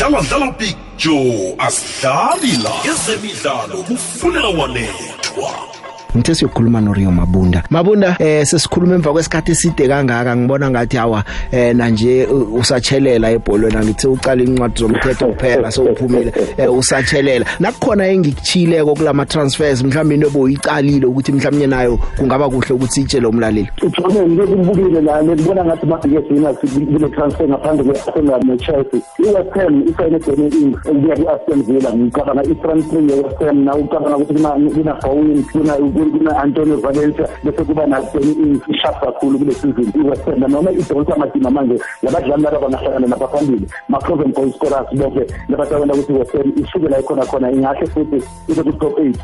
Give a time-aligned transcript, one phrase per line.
[0.00, 2.72] dlala dlala picture asidlali la.
[2.92, 5.69] Ezemidlalo kufunela wanethwa.
[6.16, 7.62] Ngithe siyokhuluma noRio Mabunda.
[7.70, 10.36] Mabunda eh sesikhuluma emva kwesikhathi eside kangaka.
[10.36, 13.76] Ngibona ngathi hawa eh na nje uh, usatshelela ebholweni.
[13.76, 17.46] Ngithe uqala incwadi zomthetho kuphela sowuphumile eh, usatshelela.
[17.60, 23.70] Nakukhona engikuchileko kulama transfers mhlawumbe into boyicalile ukuthi mhlawumnye nayo kungaba kuhle ukuthi sitshele umlaleli.
[23.82, 29.00] Ujone ngikubukile la ngibona ngathi manje sina kule transfer ngaphandle kwe-Arsenal ne-Chelsea.
[29.18, 31.92] i-West Ham isayine Danny Ings ukuya ku-Aston Villa.
[31.92, 37.28] Ngicabanga i-front three ye-West Ham na ucabanga ukuthi kuna- kuna Bowen kuna kuna Antonio Valencia
[37.44, 41.76] bese kuba na Danny Ings isharp kakhulu kule season i-West Ham noma idonsa amadima manje
[42.02, 47.00] labadlali laba bangahlangana lapha phambili ma-proven goal scorers bonke labatabona ukuthi i-West Ham isuke la
[47.00, 49.18] ikhona khona ingahle futhi ibe ku-top eight.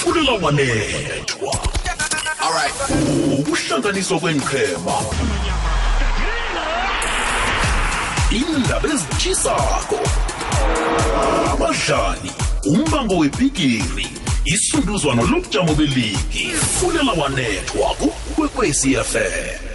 [0.00, 1.54] Funela wanethwa.
[3.38, 4.96] Ukuhlanganiswa kwenqhema
[8.30, 9.98] indaba ezitshisako
[11.52, 12.30] abadlali
[12.66, 14.06] umbango webhigiri.
[14.54, 16.52] Isunduzwano lobujamo beligi.
[16.80, 19.70] Funela wanethwa kukwekwecfm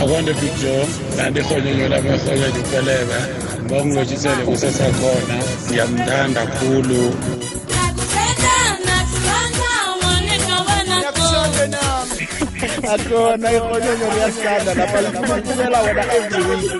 [0.00, 3.18] akwande big joe kanti ihonyonyo labahlokela upelebe
[3.64, 5.36] ngoba ngilotshisele kusesakhona
[5.68, 7.14] ngiyamthanda kakhulu
[12.94, 16.72] akona ihonyonyo liyasanda lapha lifumela wena every week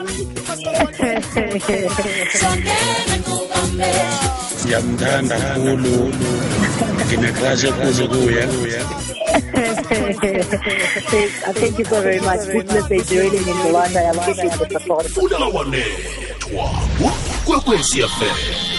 [4.64, 6.12] ngiyamthanda kakhulu
[7.06, 8.42] nginekrash ekhuzu kuye
[11.54, 12.40] thank you so very much.
[12.46, 13.94] This message really means a lot.
[13.96, 15.06] I appreciate the support.
[15.06, 16.64] funela wanethwa
[17.44, 18.71] kukwekwecfm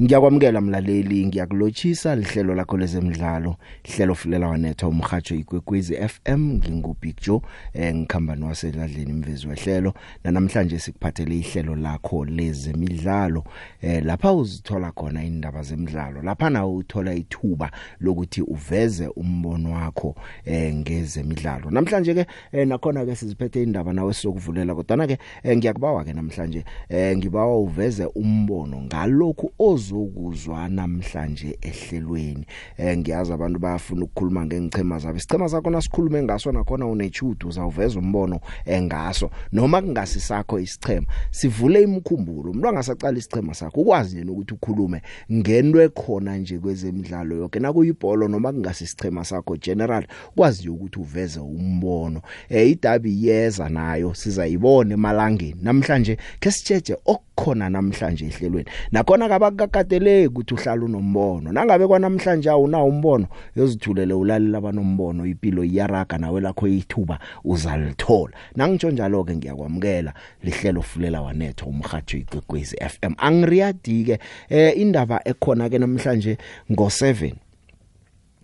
[0.00, 1.26] Ngiyakwamukela mlaleli.
[1.26, 3.56] Ngiyakulochisa lihlelo lakho lezemidlalo.
[3.84, 7.40] Hlelo fulela wanetha umhajo ikwekwezi FM ngingu Big Joe?
[7.74, 9.94] Eh ngikhamba nowaseladleni imvezi wehlelo.
[10.24, 13.44] Na namhlanje sikuphathele ihlelo lakho lezemidlalo.
[13.82, 16.22] Eh lapha uzithola khona indaba zemidlalo.
[16.22, 17.70] Lapha nawe uthola ithuba
[18.00, 20.14] lokuthi uveze umbono wakho
[20.44, 21.70] eh ngezemidlalo.
[21.70, 24.74] Namhlanje ke eh, nakhona ke siziphethe indaba nawe sizokuvulela.
[24.74, 26.64] Kodwa ke eh, ngiyakubawa ke namhlanje.
[26.88, 29.52] Eh ngibawa uveze umbono ngalokhu
[29.84, 32.46] ozokuzwa namhlanje ehlelweni.
[32.76, 35.16] Eh ngiyazi abantu bayafuna ukukhuluma ngengichema zabo.
[35.16, 42.68] Isichema sakho nasikhulume ngaso nakhona unechudu uzawuveza umbono engaso noma kungasisakho isichema sivule imkhumbulo umuntu
[42.68, 45.02] angasaqala isichema sakho ukwazi nje ukuthi ukhulume
[45.32, 50.06] ngento ekhona nje kwezemidlalo yonke nakuyibhola noma kungasisichema sakho general
[50.36, 52.20] kwazi nje ukuthi uveze umbono.
[52.48, 55.56] Eh idabi yeza nayo sizayibona emalangeni.
[55.62, 56.96] Namhlanje ke sitsheje
[57.34, 58.70] okukhona namhlanje ehlelweni.
[58.92, 61.52] Nakhona kabakakateleki ukuthi uhlala unombono.
[61.52, 68.32] Nangabe kwanamhlanje awunawo umbono yozithulele ulalela abanombono impilo iyaraga nawe lakho ithuba uzalithola.
[68.56, 74.18] Nangitsho njalo ke ngiyakwamukela lihlelo fulela wanetho umhajo igwegwezi FM angiriyadi ke
[74.48, 76.38] eh indaba ekhona ke namhlanje
[76.70, 77.32] ngo7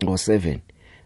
[0.03, 0.59] ngo7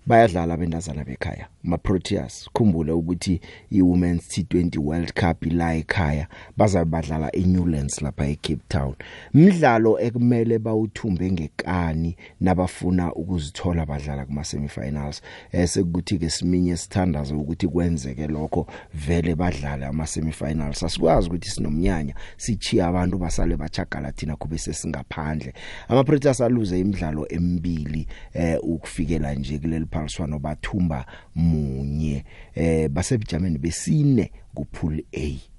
[0.06, 1.53] bayadlala bendazana bekhaya.
[1.64, 8.62] Ma Proteas khumbule ukuthi iWomen's T20 World Cup ila ekhaya bazabe badlala eNewlands lapha eCape
[8.68, 8.94] Town.
[9.34, 15.22] Umdlalo ekumele bawuthumbe ngekani nabafuna ukuzithola badlala kuma semifinals
[15.52, 22.88] esekuthi ke siminye sithandaza ukuthi kwenzeke lokho vele badlale ama semifinals asikwazi ukuthi sinomnyanya sichiya
[22.88, 25.52] abantu basale bachagala thina kube sesingaphandle.
[25.88, 31.06] Ama Proteas aluze imidlalo emibili eh ukufikela nje kuleli phaliswano bathumba
[31.54, 35.54] munye eh basebujameni besine kupool A.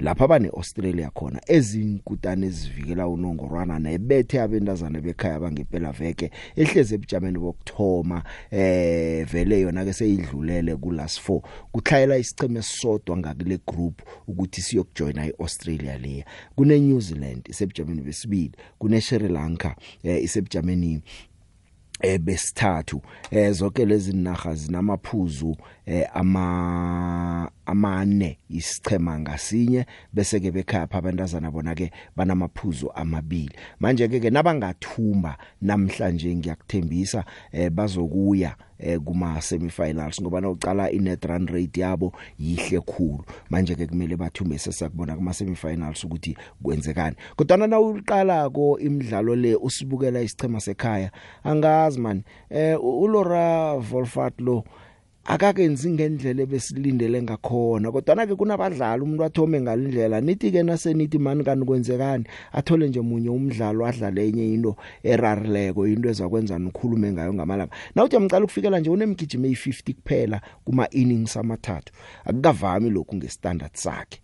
[0.00, 8.22] Lapha bane Australia khona ezinkutane ezivikela unongorwana nebethe abendazana bekhaya bangempela veke ehleze ebujameni bokthoma
[8.50, 11.40] eh vele yona ke seyidlulele ku last 4
[11.72, 16.24] kuthayela isicheme esisodwa ngakule group ukuthi siyokujoina iAustralia leya.
[16.56, 21.00] Kune New Zealand isebujameni besibili kune Sri Lanka eh, isebujameni eh
[22.18, 31.50] besithathu eh zonke lezi naga zinamaphuzu eh ama amane isichema ngasinye bese ke bekhaya abantazana
[31.50, 33.50] bona ke banamaphuzu amabili.
[33.80, 41.46] Manje ke ke nabangathumba namhlanje ngiyakuthembisa eh bazokuya eh kuma semifinals ngoba nawucala inet run
[41.46, 43.24] rate yabo yihle khulu.
[43.50, 47.16] Manje ke kumele bathumbe sesakubona kuma semifinals ukuthi kwenzekani.
[47.36, 51.10] Kodwa na uqala ko imidlalo le usibukela isichema sekhaya
[51.44, 54.64] angazi man eh uLora Volfat lo
[55.24, 61.64] akakenzi ngendlela ebesilindele ngakhona kodwa ke kunabadlali umuntu athome ngalindlela nithi ke nasenithi mani kanti
[61.66, 62.24] kwenzekani?
[62.52, 67.74] Athole nje munye umdlalo adlale enye into erarileko into ezakwenza nikhulume ngayo ngamalanga.
[67.94, 71.92] Nawuthi amcala ukufikela nje unemgijime i50 kuphela kuma innings amathathu.
[72.24, 74.21] Akukavami lokhu ngestandard sakhe.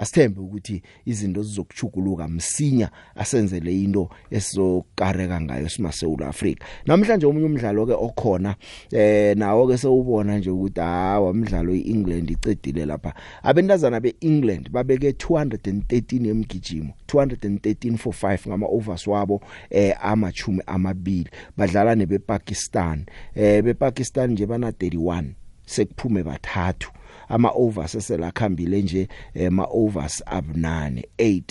[0.00, 7.92] Asithembe ukuthi izinto zizokuchuguluka msinya asenzele into esizokareka ngayo simaseula Africa namhlanje umunye umdlalo ke
[7.92, 8.56] okhona
[8.92, 13.14] eh nawo ke sewubona nje ukuthi hawa umdlalo iEngland icedile lapha.
[13.42, 21.30] Abentazana beEngland babeke 213 emgijimo 213 for 5 ngama overs wabo eh amachumi amabili.
[21.56, 25.24] Badlala nebePakistan eh bePakistan nje bana 31
[25.66, 26.90] sekuphume bathathu.
[27.30, 31.42] Ama overs eselakhambile nje ema overs abunane 8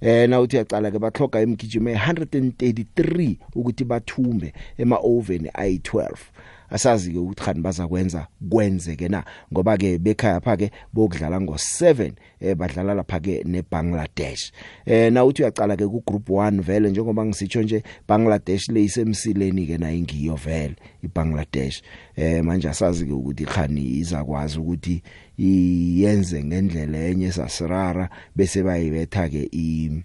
[0.00, 6.16] eh na uthi yacala ke bathloga emgijimo 133 ukuthi bathumbe ema oveni ayi12
[6.70, 12.54] asazi ke ukuthi khani bazakwenza kwenzeke na ngoba ke bekhaya pha ke bokudlala ngo7 eh
[12.54, 14.52] badlala lapha ke neBangladesh.
[14.86, 19.78] Eh na uthi uyacala ke ku group 1 vele njengoba ngisitsho nje Bangladesh leyisemsileni ke
[19.78, 21.82] na ingiyo vele iBangladesh.
[22.16, 25.02] Eh manje asazi ke ukuthi khani izakwazi ukuthi
[25.38, 30.02] iyenze ngendlela enye sasirara bese bayibetha ke i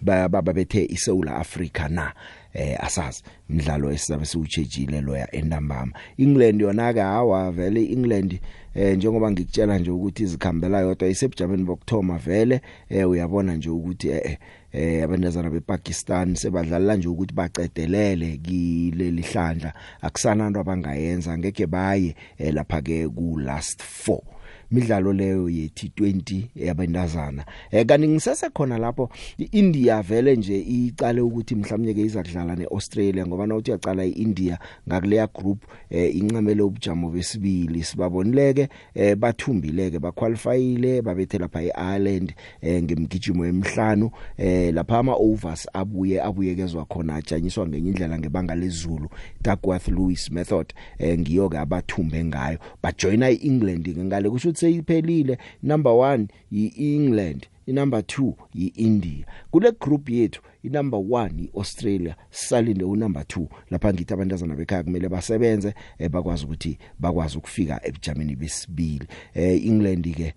[0.00, 2.12] baba bethe iSouth Africa na
[2.56, 5.92] eh asazi umdlalo esizabe siwutshejile loya entambama.
[6.18, 8.40] England yona ke hawa vele England
[8.74, 14.38] eh njengoba ngikutshela nje ukuthi izikhambela yodwa isebujameni bokthoma vele eh uyabona nje ukuthi eh
[14.72, 19.72] eh abantazana bePakistan sebadlala nje ukuthi bacedelele kileli hlandla.
[20.00, 24.35] Akusananto abangayenza ngeke baye eh, lapha ke ku last 4
[24.70, 31.54] midlalo leyo ye T20 yabantazana eh kanti ngisese khona lapho iIndia vele nje icale ukuthi
[31.54, 34.58] mhlawumnye ke izakudlala neAustralia ngoba nawuthi yaqala iIndia
[34.88, 37.84] ngakuleya group eh incamele ubujamo besibili.
[37.84, 46.22] Sibabonileke eh bathumbileke baqualifyile babethe lapha eIreland eh ngemgijimo emhlanu eh lapha ama overs abuye
[46.22, 49.08] abuyekezwa khona ajanyiswa ngenye indlela ngebanga lezulu.
[49.44, 50.66] Duckworth Lewis method
[50.98, 52.58] eh ngiyo ke abathumbe ngayo.
[52.82, 59.26] Bajoina iEngland ngale kusho ukuthi seyiphelile number 1 yiEngland inumber 2 yiIndia.
[59.50, 65.74] Kule group yethu inumber 1 iAustralia salinde unumber 2 lapha ngithi abantazana bekhaya kumele basebenze
[65.98, 69.06] eh, bakwazi ukuthi bakwazi ukufika ebujameni besibili.
[69.34, 70.34] Eh England ke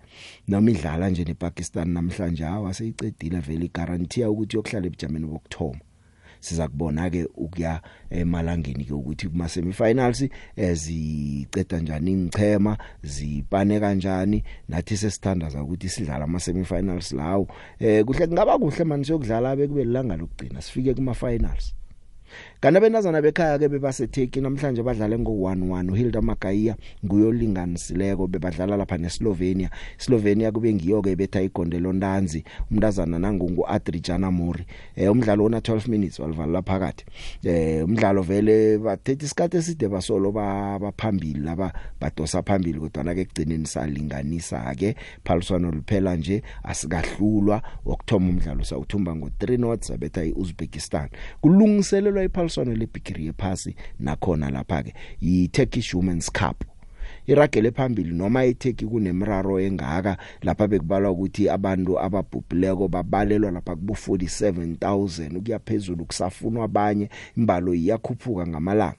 [0.48, 5.80] noma idlala nje nePakistan namhlanje hawa seyicedile vele guarantee ukuthi yokuhlala ebujameni bokthoma
[6.40, 10.26] siza kubona ke ukuya emalangeni ke ukuthi kuma semifinals
[10.56, 14.44] eziceda njani ingchema zipane kanjani.
[14.70, 17.48] Nathi sesithandaza ukuthi sidlala ama semifinals lawo.
[17.80, 21.79] Eh kuhle kungaba kuhle manje siyokudlala bekube lilanga lokugcina sifike kuma finals
[22.60, 29.70] Kana benazana bekhaya ke bebaseTurkey namhlanje badlale ngo1-1 uHilda Magaiya nguyolinganisileko bebadlala lapha neSlovenia.
[29.98, 34.66] Slovenia kube ngiyo ke betha igondelo ndanzi umntazana nangungu Adriana Mori
[34.96, 37.06] eh umdlalo ona 12 minutes walivala lapha kade
[37.44, 43.66] eh umdlalo vele bathethe isikhathi eside basolo baphambili laba badosa phambili kodwa na ke kugcineni
[43.66, 47.62] salinganisa ke phaliswano liphela nje asikahlulwa.
[47.86, 51.10] Okthoma umdlalo sawuthumba ngo3 notes abetha iUzbekistan.
[52.20, 56.64] Kulungiselelwa iphaliswano lebigiri yephasi nakhona lapha ke yiTurkish Women's Cup.
[57.28, 65.38] Iragele phambili noma iTurkey kunemraro engaka lapha bekubalwa ukuthi abantu ababhubhileko babalelwa lapha kubo 47000
[65.38, 68.98] ukuya phezulu kusafunwa abanye imbalo iyakhuphuka ngamalanga.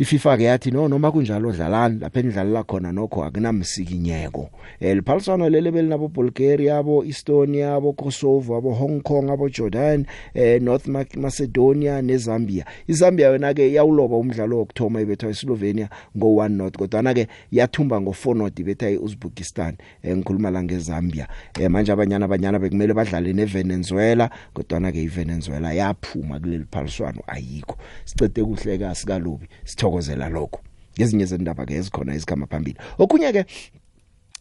[0.00, 4.50] iFIFA ke yathi no noma kunjalo dlalani lapha endlalela khona nokho akunamsikinyeko
[4.80, 10.86] eliphaliswano lele belinabo Bulgaria abo Estonia abo Kosovo abo Hong Kong abo Jordan eh North
[11.16, 12.64] Macedonia neZambia.
[12.88, 18.58] iZambia yona ke yawuloba umdlalo wokthoma ibethwa eSlovenia ngo1 not kodwa ke yathumba ngo4 not
[18.58, 21.28] ibetha eUzbekistan engikhuluma la ngeZambia
[21.60, 27.76] eh manje abanyana abanyana bekumele badlale neVenezuela kodwa ke iVenezuela yaphuma kuleli phaliswano ayikho.
[28.04, 29.46] Sicede kuhleka sikalubi
[29.90, 30.60] sithokozela lokho
[30.98, 32.78] ngezinye zendaba ke ezikhona ezikhama phambili.
[32.98, 33.44] Okunye ke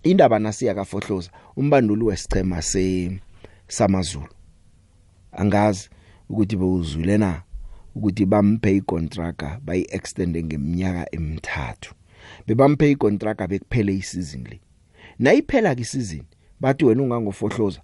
[0.03, 3.19] indaba nasiya kafohloza umbanduli wesichema se
[3.67, 4.29] samazulu.
[5.31, 5.89] Angazi
[6.29, 7.41] ukuthi bewuzwile na?
[7.95, 11.93] Ukuthi bamphe icontract bayi extend ngeminyaka emithathu.
[12.47, 14.59] Bebamphe icontract bekuphele isizini le.
[15.19, 16.27] Nayiphela ke isizini
[16.59, 17.81] bathi wena ungangofohloza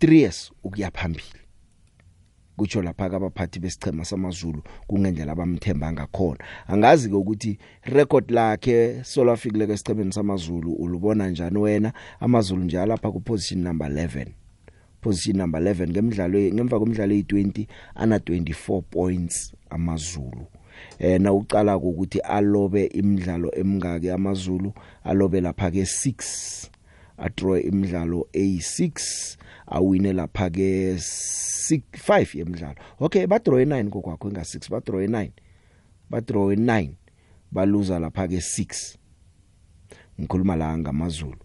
[0.00, 1.39] 3 years ukuya phambili.
[2.60, 6.44] Kutsho lapha abaphathi besichema samazulu kungendlela abamthemba ngakhona.
[6.68, 11.92] Angazi ke ukuthi record lakhe solafikile ke sichemeni samazulu ulubona njani wena?
[12.20, 14.26] Amazulu nje lapha ku position number 11
[15.00, 20.46] position number 11 ngemidlalo ngemva kwemidlalo e20 ana 24 points amazulu.
[20.98, 24.72] Eh na uqala ukuthi alobe imidlalo emingaki amazulu
[25.04, 26.69] alobe lapha ke 6
[27.20, 29.36] adraw imidlalo a6
[29.66, 32.74] awine lapha ke 5 yemidlalo.
[33.00, 35.30] Okay ba draw 9 kokwakho enga 6 ba draw 9
[36.10, 36.90] ba draw 9
[37.52, 38.96] baluza lapha ke 6
[40.20, 41.38] ngikhuluma la ngamazulu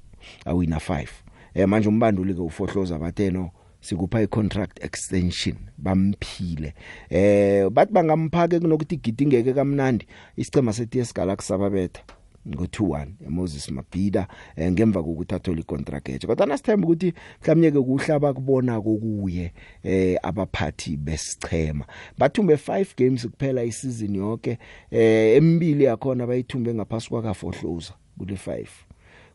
[0.45, 1.07] awina 5
[1.53, 3.51] eh manje umbanduli ke ufohloza bathe no
[3.85, 6.73] sikupha icontract extension bamphile.
[7.09, 12.01] Eh bathi bangamphake kunokuthi igidingeke kamnandi isicema seTS Galaxy sababetha.
[12.47, 16.09] Ngo2-1 eMoses Mabhida eh, ngemva kokuthi athole icontract.
[16.09, 21.85] Etsha kodwa nasithemba ukuthi mhlawumnye ke kuhlaba kubona kokuye eh abaphathi besichema.
[22.17, 24.57] Bathumbe 5 games kuphela isizini yonke
[24.91, 28.65] eh emibili yakhona bayithumbe ngaphasi kwakafohloza kule 5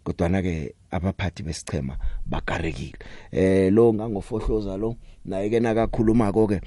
[0.05, 2.99] kodwa ke abaphathi besichema bakarekile.
[3.33, 6.61] Eh lo ngangofohloza lo naye ke nakakhuluma konke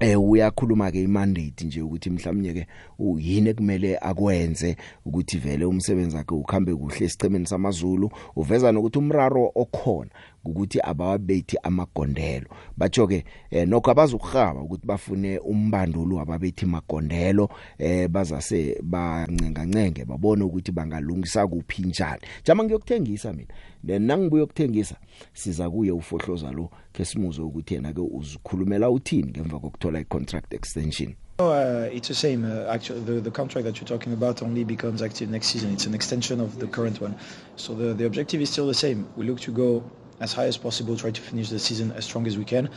[0.00, 2.66] eh uyakhuluma ke imandate nje ukuthi mhlawumnye ke
[2.98, 10.10] uyini kumele akwenze ukuthi vele umsebenzi wakhe ukhambe kuhle esichemeni samaZulu uveza nokuthi umraro okhona
[10.44, 12.46] ukuthi abawabethi amagondelo.
[12.76, 20.44] Batsho ke eh, nokho abazukurhaba ukuthi bafune umbandulo wababethi magondelo eh bazase bancenga ncenge babone
[20.44, 22.20] ukuthi bangalungisa kuphi njani.
[22.44, 23.54] Jama ngiyokuthengisa mina.
[23.84, 24.96] Nangibuye ukuthengisa
[25.32, 31.14] siza kuye ufohloza lo ke simuzo ukuthi yena ke uzikhulumela uthini ngemva kokuthola icontract extension
[31.40, 32.44] No, uh, it's the same.
[32.44, 35.72] Uh, actually, the, the contract that you're talking about only becomes active next season.
[35.72, 37.16] It's an extension of the current one.
[37.56, 39.08] So the, the objective is still the same.
[39.16, 42.26] We look to go as high as possible, try to finish the season as strong
[42.26, 42.68] as we can,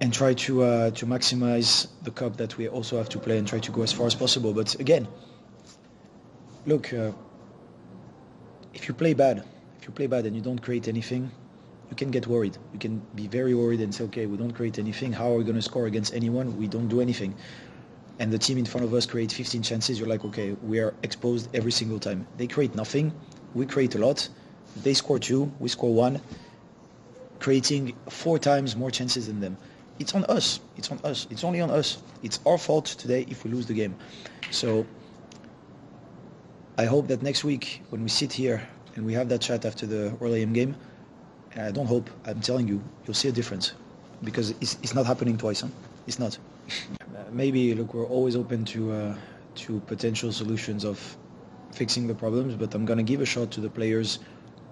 [0.00, 3.48] and try to uh, to maximize the cup that we also have to play and
[3.48, 4.52] try to go as far as possible.
[4.52, 5.08] But again,
[6.66, 7.10] look, uh,
[8.74, 9.42] if you play bad,
[9.84, 11.30] if you play bad and you don't create anything,
[11.90, 12.56] you can get worried.
[12.72, 15.12] You can be very worried and say, okay, we don't create anything.
[15.12, 16.56] How are we going to score against anyone?
[16.56, 17.34] We don't do anything.
[18.18, 19.98] And the team in front of us creates 15 chances.
[19.98, 22.26] You're like, okay, we are exposed every single time.
[22.38, 23.12] They create nothing.
[23.52, 24.26] We create a lot.
[24.82, 25.52] They score two.
[25.58, 26.18] We score one.
[27.38, 29.58] Creating four times more chances than them.
[29.98, 30.60] It's on us.
[30.78, 31.26] It's on us.
[31.28, 31.98] It's only on us.
[32.22, 33.96] It's our fault today if we lose the game.
[34.50, 34.86] So
[36.78, 39.86] I hope that next week when we sit here and we have that chat after
[39.86, 40.76] the AM game,
[41.52, 43.72] and I don't hope, I'm telling you, you'll see a difference
[44.22, 45.60] because it's, it's not happening twice.
[45.60, 45.68] Huh?
[46.06, 46.38] It's not.
[47.32, 49.14] Maybe look, we're always open to uh,
[49.56, 51.16] to potential solutions of
[51.72, 54.20] fixing the problems, but I'm gonna give a shot to the players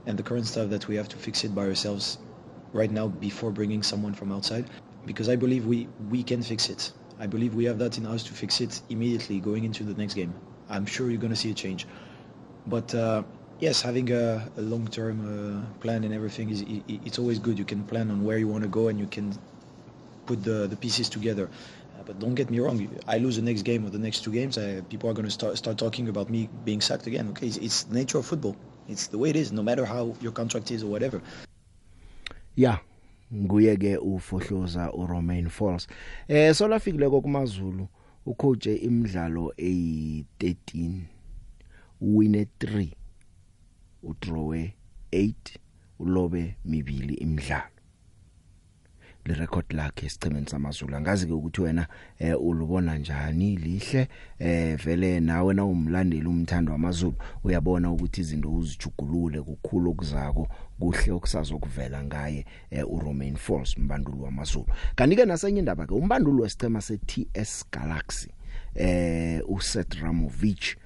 [0.07, 2.19] and the current staff that we have to fix it by ourselves
[2.73, 4.64] right now before bringing someone from outside
[5.07, 6.93] because I believe we we can fix it.
[7.19, 10.14] I believe we have that in us to fix it immediately going into the next
[10.14, 10.35] game.
[10.69, 11.87] I'm sure you're gonna see a change,
[12.67, 12.95] but.
[12.95, 13.23] Uh,
[13.62, 17.57] yes, having a, a long-term uh, plan and everything is i it's always good.
[17.59, 19.33] You can plan on where you want to go and you can
[20.26, 21.49] put the, the pieces together.
[21.95, 22.76] Uh, but don't get me wrong.
[23.07, 25.31] I lose the next game or the next two games, I, people are going to
[25.31, 27.28] start start talking about me being sacked again.
[27.31, 28.57] Okay, it's, it's nature of football.
[28.88, 31.21] It's the way it is, no matter how your contract is or whatever.
[32.57, 32.78] yeah
[33.35, 35.87] nguye ke ufohloza uRomain Falls
[36.28, 37.88] eh solafikile kokumazulu
[38.26, 41.00] ucoach imidlalo eyi13
[42.00, 42.88] win 3
[44.03, 44.75] udrawe
[45.13, 45.35] 8
[45.99, 47.73] ulobe mibili imidlalo.
[49.25, 50.97] Le record lakhe sicemeni samazulu.
[50.97, 51.87] Angazi ke ukuthi wena
[52.19, 59.43] eh ulubona njani lihle eh vele nawe na umlandeli umthando wamazulu uyabona ukuthi izinto uzijugulule
[59.43, 64.67] kukhulu okuzako kuhle okusazokuvela ngaye eh, uRomain Falls mbandulu wamazulu.
[64.95, 68.29] Kanti ke nasenye indaba ke umbandulu wesicema seTS Galaxy
[68.75, 70.77] eh uSet Ramovich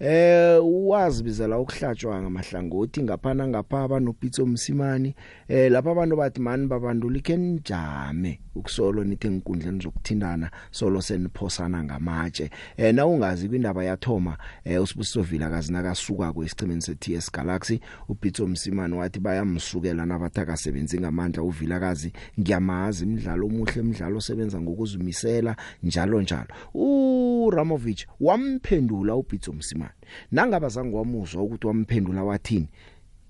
[0.00, 5.14] eh wazibizela ukuhlatshwa ngamahlangothi ngaphana ngapha abanopitso msimani.
[5.48, 12.50] Eh lapha abantu bathi mani babandula ikenjame ukusolo nithi enkundleni zokuthindana solo seniphosana ngamatshe.
[12.76, 18.94] Eh na ungazi kwindaba yathoma eh usibusiso Vila kazina kasuka kwesicimeni seTS Galaxy upitso msimani
[18.94, 21.42] wathi bayamsukela nabathi akasebenzi ngamandla.
[21.42, 26.48] Uvilakazi ngiyamazi imidlalo omuhle imidlalo osebenza ngokuzimisela njalo njalo.
[26.74, 29.83] uRamovich wamphendula upitso msimani.
[30.32, 32.68] Nangaba zange wamuzwa ukuthi wamphendula wathini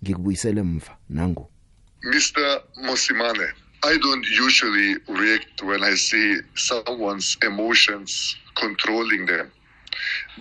[0.02, 1.50] ngikubuyisele emva nangu
[2.04, 2.60] Mr.
[2.82, 3.48] Mosimane,
[3.82, 9.50] I don't usually react when I see someone's emotions controlling them.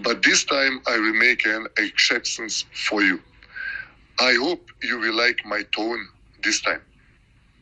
[0.03, 3.21] But this time I will make an exception for you.
[4.19, 6.07] I hope you will like my tone
[6.43, 6.81] this time.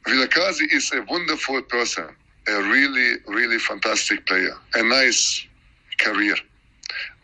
[0.07, 2.09] Vilakazi is a wonderful person,
[2.47, 5.45] a really, really fantastic player, a nice
[5.99, 6.35] career.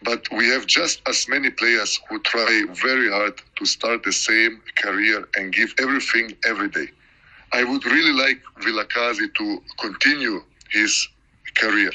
[0.03, 4.61] But we have just as many players who try very hard to start the same
[4.77, 6.87] career and give everything every day.
[7.53, 11.07] I would really like Vilakazi to continue his
[11.55, 11.91] career.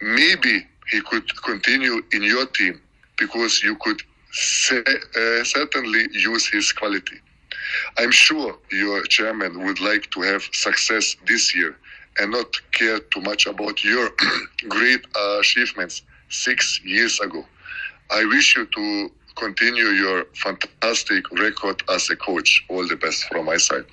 [0.00, 2.80] Maybe he could continue in your team
[3.18, 4.82] because you could se-
[5.16, 7.18] uh, certainly use his quality.
[7.98, 11.76] I'm sure your chairman would like to have success this year
[12.18, 14.10] and not care too much about your
[14.68, 17.44] great uh, achievements six years ago.
[18.10, 22.64] I wish you to continue your fantastic record as a coach.
[22.68, 23.86] All the best from my side.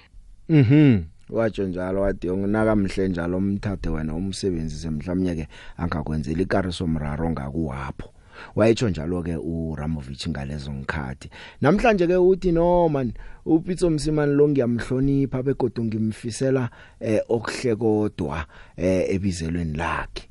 [0.49, 1.05] Mhm.
[1.29, 8.09] watsho njalo wathi ungakamhle njalo umthathe wena umsebenzise mhlawumnye ke angakwenzela ikariso mraro ngakuwapho
[8.55, 11.29] wayetsho njalo ke uRamovich ngalezo ngikhathi
[11.61, 13.13] namhlanje ke uthi no man
[13.45, 16.69] uPitso Msimani lo ngiyamhlonipha begodwa ngimfisela
[16.99, 18.45] eh okuhle kodwa
[18.77, 20.28] eh ebizelweni lakhe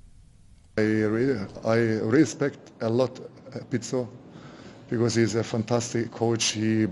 [0.79, 4.07] I really, I respect a lot uh, Pizzo
[4.89, 6.53] because he's a fantastic coach.
[6.53, 6.87] He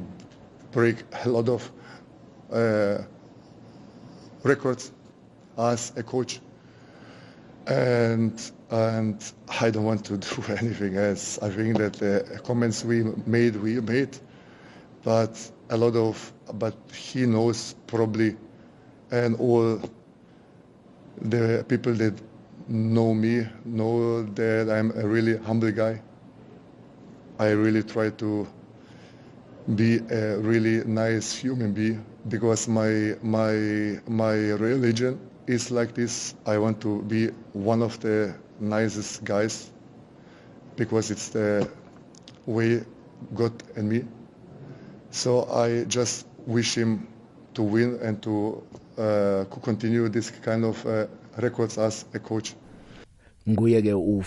[0.72, 1.70] break a lot of
[2.52, 2.98] uh,
[4.42, 4.90] records
[5.56, 6.40] as a coach,
[7.66, 8.34] and
[8.70, 11.38] and I don't want to do anything else.
[11.40, 14.18] I think that the comments we made, we made,
[15.04, 15.38] but
[15.70, 18.36] a lot of, but he knows probably,
[19.12, 19.80] and all
[21.20, 22.14] the people that
[22.68, 26.02] know me know that I'm a really humble guy.
[27.38, 28.46] I really try to
[29.74, 36.34] be a really nice human being because my my my religion is like this.
[36.46, 39.70] I want to be one of the nicest guys
[40.76, 41.68] because it's the
[42.46, 42.84] way
[43.34, 44.04] God and me.
[45.10, 47.08] So I just wish him
[47.54, 48.62] to win and to
[48.98, 52.54] uh, continue this kind of uh, records as a coach.
[53.48, 54.22] nguye ke u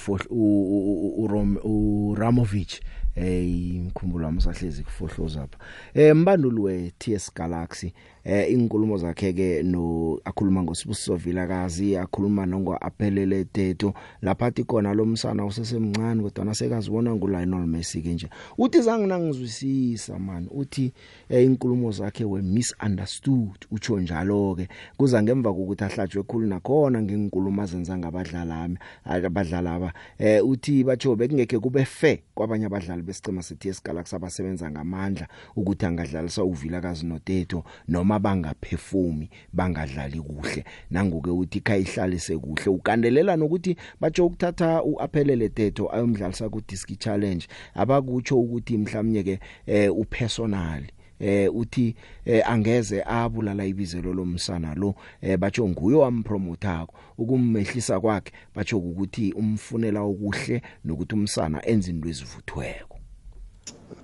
[2.17, 2.81] Ramovich
[3.15, 5.57] eh imkhumbulo amsahlezi kufohloza lapha
[5.93, 12.77] eh mbanduli we TS Galaxy eh inkulumo zakhe ke no akhuluma ngosibusiso vilakazi akhuluma nongo
[12.81, 18.29] aphelele teto laphathi khona lomsana usesemncane kodwa nasekazibona nguLionel Messi ke nje.
[18.57, 20.93] Uthi zange nangizwisisa man uthi
[21.29, 27.61] eh inkulumo zakhe we misunderstood utsho njalo ke kuza ngemva kokuthi ahlajwe khulu nakhona ngenkulumo
[27.61, 29.93] azenza ngabadlali abadlali aba.
[30.17, 36.43] Eh uthi batsho bekungeke kube fair kwabanye abadlali besicema sethi esigalaxy abasebenza ngamandla ukuthi angadlalisa
[36.43, 40.65] uvilakazi noteto noma bangaphefumi bangadlali kuhle.
[40.89, 48.39] Nangoke uthi khayihlalise kuhle ukandelela nokuthi batsho ukuthatha uaphelele teto ayomdlalisa ku disc challenge abakutsho
[48.39, 50.83] ukuthi mhlawumnye ke eh upersonal
[51.19, 51.95] eh uthi
[52.25, 60.01] eh, angeze abulala ibizelo lomsana lo eh, batsho nguyo wampromothako ukummehlisa kwakhe batsho ukuthi umfunela
[60.01, 62.88] okuhle nokuthi umsana enza into ezivuthweko.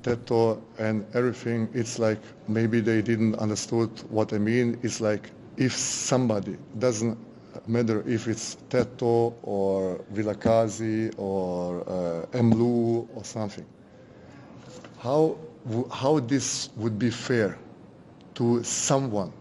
[0.04, 4.80] Teto and everything, it's like maybe they didn't understood what I mean.
[4.84, 7.18] It's like if somebody doesn't
[7.68, 13.66] matter if it's Teto or Vilakazi or uh, Emlu or something,
[15.00, 15.38] how
[15.92, 17.58] how this would be fair
[18.36, 19.32] to someone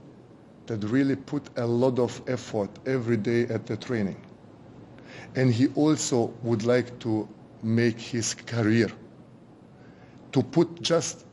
[0.67, 4.17] that really put a lot of effort every day at the training,
[5.35, 7.29] and he also would like to
[7.63, 8.89] make his career
[10.35, 11.25] to put just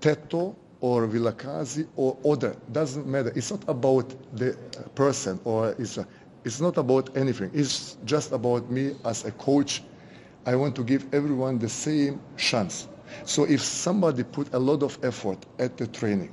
[0.00, 3.30] Teto or Vilakazi or other doesn't matter.
[3.36, 4.56] It's not about the
[4.94, 5.98] person or it's,
[6.42, 7.50] it's not about anything.
[7.52, 9.82] It's just about me as a coach.
[10.46, 12.88] I want to give everyone the same chance.
[13.26, 16.32] So if somebody put a lot of effort at the training,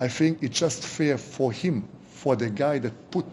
[0.00, 3.26] I think it's just fair for him, for the guy that put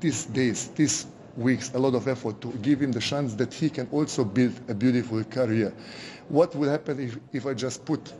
[0.00, 3.70] these days, these weeks, a lot of effort to give him the chance that he
[3.70, 5.72] can also build a beautiful career.
[6.28, 8.12] What will happen if, if I just put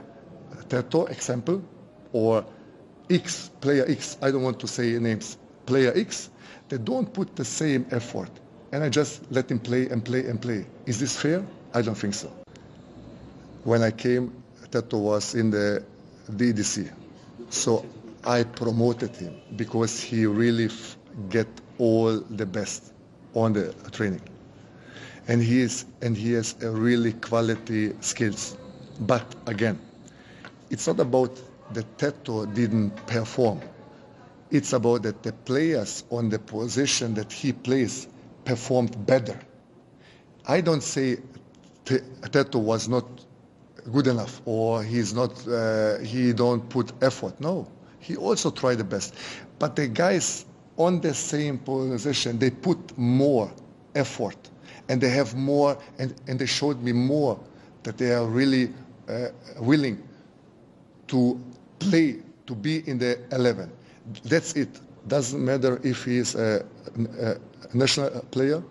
[0.69, 1.63] Teto example
[2.13, 2.45] or
[3.11, 6.31] X, player X, I don't want to say names, player X,
[6.69, 8.31] they don't put the same effort.
[8.73, 10.67] And I just let him play and play and play.
[10.87, 11.45] Is this fair?
[11.75, 12.33] I don't think so.
[13.65, 15.85] When I came, Teto was in the
[16.31, 16.91] DDC.
[17.51, 17.85] So
[18.25, 20.97] I promoted him because he really f-
[21.29, 21.49] get
[21.79, 22.92] all the best
[23.35, 24.23] on the training.
[25.29, 28.57] And he is and he has a really quality skills.
[29.01, 29.79] But again,
[30.71, 31.39] it's not about
[31.73, 33.61] the Teto didn't perform.
[34.51, 38.07] It's about that the players on the position that he plays
[38.45, 39.39] performed better.
[40.47, 41.17] I don't say
[41.85, 43.07] Te- Teto was not
[43.91, 47.41] good enough or he's not uh, he don't put effort.
[47.41, 47.69] No,
[48.01, 49.15] he also tried the best.
[49.59, 50.45] But the guys
[50.77, 53.51] on the same position they put more
[53.95, 54.37] effort
[54.89, 57.39] and they have more and, and they showed me more
[57.83, 58.73] that they are really
[59.09, 59.29] uh,
[59.61, 60.03] willing
[61.07, 61.39] to
[61.79, 63.71] play to be in the 11
[64.25, 64.81] that's it.
[65.09, 66.65] Doesn't matter if he is a,
[67.21, 67.37] a
[67.75, 68.63] national player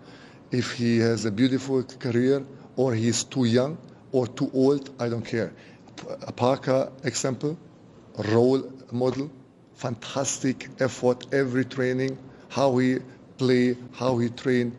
[0.52, 2.44] if he has a beautiful career
[2.76, 3.78] or he's too young
[4.12, 5.52] or too old, I don't care.
[6.26, 7.58] A Parker example,
[8.28, 9.30] role model,
[9.82, 12.16] fantastic effort every training,
[12.48, 12.98] how he
[13.36, 14.72] play, how he train,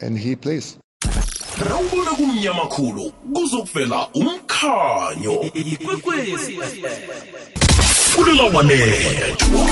[0.00, 0.78] and he plays.
[1.58, 5.50] rawubona kumnyama khulu kuzokuvela umkhanyo.
[8.12, 9.68] Fulela wanethwa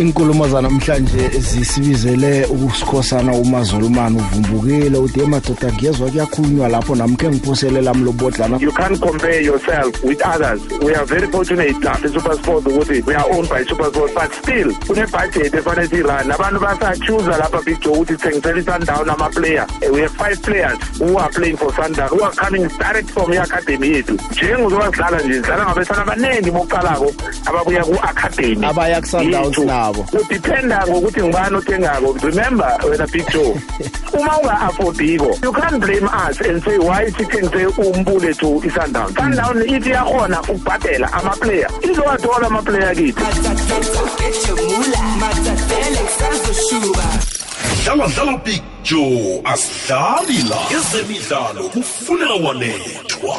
[0.00, 8.58] inkulumo zanamhlanje zisibizele ukusikhosana umazolumane uvumbukile uthi emadoda ngiyezwa kuyakhulunywa lapho nami khe ngiphoselela mlobodlana.
[8.60, 10.60] You can't compare yourself with others.
[10.82, 15.54] We are very fortunate lapha eSuperSport ukuthi we are owned by SuperSport but still kune-budget
[15.54, 19.66] efanele siyirun abantu basachuza lapha big joe ukuthi thengisela i-sundown ama-player.
[19.92, 23.88] We have five players who are playing for sundown who are coming direct from i-academy
[23.88, 24.18] yethu.
[24.32, 27.12] Njengozoba sidlala nje sidlala ngabesana abaningi bokuqalako
[27.46, 28.66] ababuya ku-academy.
[28.66, 29.69] Abaya ku-Sundowns yethu.
[29.70, 30.02] Nabo.
[30.02, 32.12] kudependa ngokuthi ngubani othengako.
[32.22, 33.54] Remember wena big joe
[34.18, 39.90] uma unga-afodiko you can't blame us and say why sithengise umbule to i-sundown sundown ithi
[39.90, 43.24] yakhona ukubhadela amaplayer izowathola amaplayer kithi.
[47.84, 53.36] Dlala dlala big joe asidlali la ezemidlalo kufulela wanethwa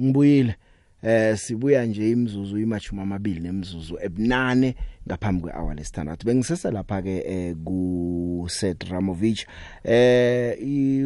[0.00, 0.54] ngibuyile.
[1.02, 4.74] Eh sibuya nje imizuzu imachuma amabili nemizuzu ebunane.
[5.08, 6.26] Ngaphambi kwehour lesithandathu.
[6.26, 9.46] Bengisese lapha ke eh ku Seth Ramovich.
[9.84, 10.56] Eh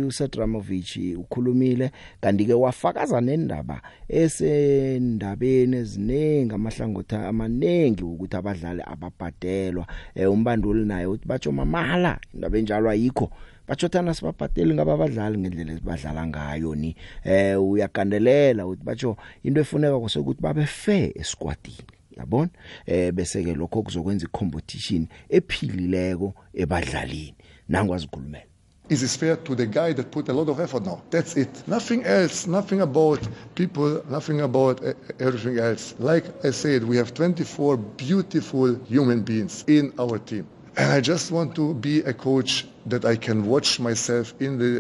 [0.05, 9.87] u Seth Ramovich ukhulumile kanti ke wafakaza nendaba esendabeni eziningi amahlangothi amanengi ukuthi abadlali ababhadelwa.
[10.15, 13.31] Eh umbanduli naye uthi batsho mamala indaba enjalo ayikho.
[13.69, 16.97] Bachothana sibabhadeli ngaba abadlali ngendlela ezibadlala ngayo ni.
[17.25, 22.51] Eh uyakandelela uthi batsho into efuneka kusekuthi babe fair esquadini yabona
[22.87, 27.35] eh bese ke lokho kuzokwenza icompetition ephilileko ebadlalini
[27.69, 28.47] nangwazi ukukhulumela
[28.89, 31.01] Is this fair to the guy that put a lot of effort now?
[31.09, 31.67] That's it.
[31.67, 35.95] Nothing else, nothing about people, nothing about uh, everything else.
[35.99, 40.47] Like I said, we have 24 beautiful human beings in our team.
[40.77, 44.73] And I just want to be a coach that I can watch myself in the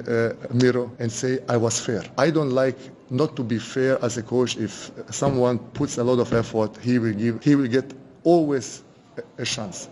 [0.51, 2.03] uh, mirror and say I was fair.
[2.19, 2.77] I don't like
[3.13, 4.57] not to be fair as a coach.
[4.57, 7.93] If someone puts a lot of effort, he will give, he will get
[8.25, 8.83] always
[9.39, 9.89] a- chance.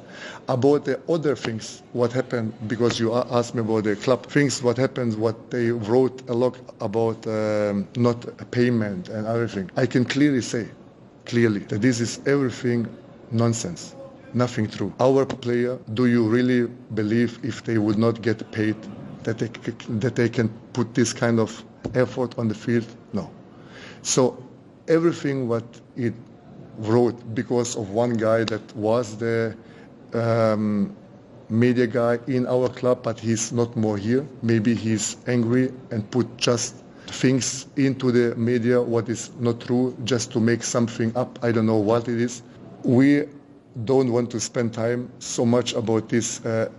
[0.49, 4.79] About the other things, what happened, because you asked me about the club things, what
[4.79, 8.19] happened, what they wrote a lot about um, not
[8.51, 9.71] payment and everything.
[9.77, 10.67] I can clearly say,
[11.27, 12.87] clearly, that this is everything
[13.31, 13.95] nonsense,
[14.33, 14.93] nothing true.
[14.99, 18.77] Our player, do you really believe if they would not get paid
[19.25, 19.49] that they,
[19.99, 21.63] that they can put this kind of
[21.95, 22.87] effort on the field?
[24.03, 24.43] So
[24.89, 25.65] everything what
[25.97, 26.15] it
[26.79, 29.55] wrote because of one guy that was the
[30.15, 30.97] um,
[31.49, 34.27] media guy in our club, but he's not more here.
[34.43, 40.33] Maybe he's angry and put just things into the media what is not true just
[40.33, 41.39] to make something up.
[41.43, 42.43] I don't know what it is.
[42.85, 43.25] We
[43.85, 46.71] don't want to spend time so much about this uh,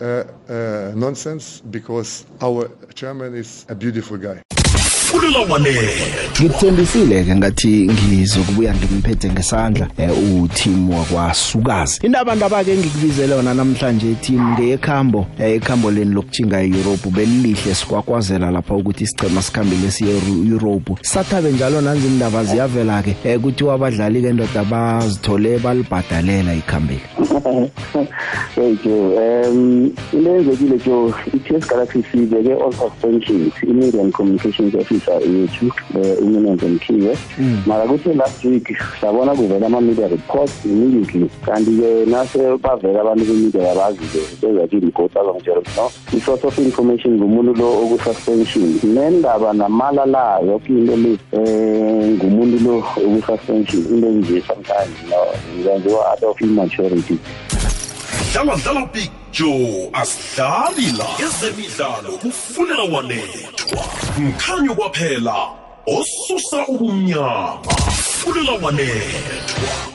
[0.00, 0.04] uh,
[0.48, 4.42] uh, nonsense because our chairman is a beautiful guy.
[5.10, 5.82] Fulela wanethwa
[6.40, 10.10] ngikuthembisile ke ngathi ngizokubuya ngimphethe ngesandla eh,
[10.42, 12.00] uteam wakwasukazi.
[12.02, 18.50] Indaba ndaba ke ngikubizele yona namhlanje team ngeyekhambo eh, ikhambo leni lokujinga eEurope belilihle sikwakwazela
[18.50, 23.64] lapha ukuthi isicema sikhambile siye Euro- Europe sathabe njalo nanzi indaba ziyavela ke eh, ukuthi
[23.64, 27.00] wabadlali ke ndoda bazithole balibhadalela ikhambeli
[28.54, 29.18] hey joe
[29.48, 36.26] um into eyenzekile joe i-ts galaxy sibeke all suspensions i-media and communications officer yethu um
[36.26, 37.18] uminenze mkhiwe
[37.66, 41.30] mara kuthe last week sabona kuvela ama-media reports immediately.
[41.46, 47.54] Kanti-ke nase bavela abantu be-media yabazi-ke sezathi i-report azongitshela ukuthi no i-source of information ngumuntu
[47.54, 48.80] lo oku-suspension.
[48.82, 53.80] Nendaba namala layo yoke into le um ngumuntu lo oku-suspension.
[53.90, 55.16] Into enje sometimes no
[55.64, 57.18] zenziwa out of immaturity.
[58.32, 58.88] Dlala dlala
[59.32, 61.06] joe asidlali la.
[61.26, 63.84] Ezemidlalo kufulela wanethwa.
[64.18, 65.59] Mkhanyo kwaphela.
[65.86, 67.58] Osusa ubumnyama
[68.20, 69.30] fulela wanethwa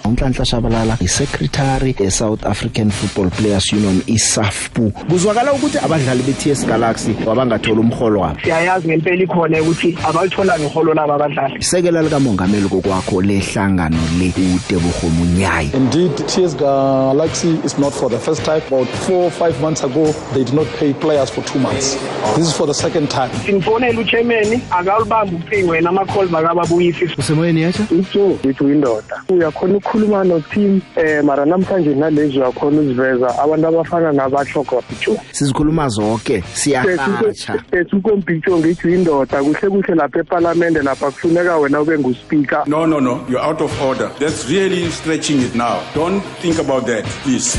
[0.05, 7.79] uNhlanhla Shabalala isecretary eSouth African Football Players Union iSAFPU kuzwakala ukuthi abadlali beTS Galaxy wabangathola
[7.79, 13.97] umholo wabo siyayazi ngempela ikhona ukuthi abayithola ngeholo laba abadlali isekela lika mongameli kokwakho lehlangano
[14.19, 18.61] le uTebogo Munyayi Indeed, TS Galaxy is not for the first time.
[18.67, 21.95] About four or five months ago, they did not pay players for two months.
[22.35, 23.29] This is for the second time.
[23.45, 30.81] simfonela uchairman akalibambi uphingo wena ama-call makababuyisi usemoyeni yatsha itsho ngithi uyindoda uyakhona ukukhuluma noteam
[30.97, 38.87] um mara namhlanje nalezi uyakhona uziveza abantu abafana nabahlogwa picture sizikhuluma zonke siyahatsha esikompicture ngithi
[38.87, 43.25] uyindoda kuhle kuhle lapha epalamende lapha kufuneka wena ube nguspika No, no, no.
[43.29, 44.09] You're out of order.
[44.19, 45.81] That's really stretching it now.
[45.93, 47.57] Don't think about that, please.